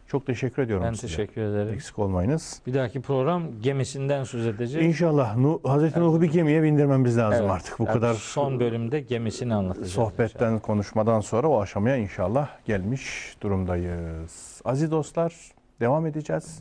[0.07, 1.07] Çok teşekkür ediyorum Ben size.
[1.07, 1.75] teşekkür ederim.
[1.75, 2.61] Eksik olmayınız.
[2.67, 4.87] Bir dahaki program gemisinden söz edeceğiz.
[4.87, 7.51] İnşallah Nuh, Hazreti Nuh'u bir gemiye bindirmemiz lazım Evet.
[7.55, 7.79] artık.
[7.79, 9.93] Bu Yani kadar son bölümde gemisini anlatacağız.
[9.93, 14.61] sohbetten, konuşmadan sonra o aşamaya inşallah gelmiş durumdayız.
[14.65, 15.35] Aziz dostlar,
[15.81, 16.61] devam edeceğiz.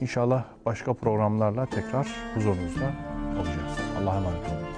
[0.00, 2.90] İnşallah başka programlarla tekrar huzurunuzda
[3.38, 3.78] olacağız.
[4.02, 4.77] Allah'a emanet olun.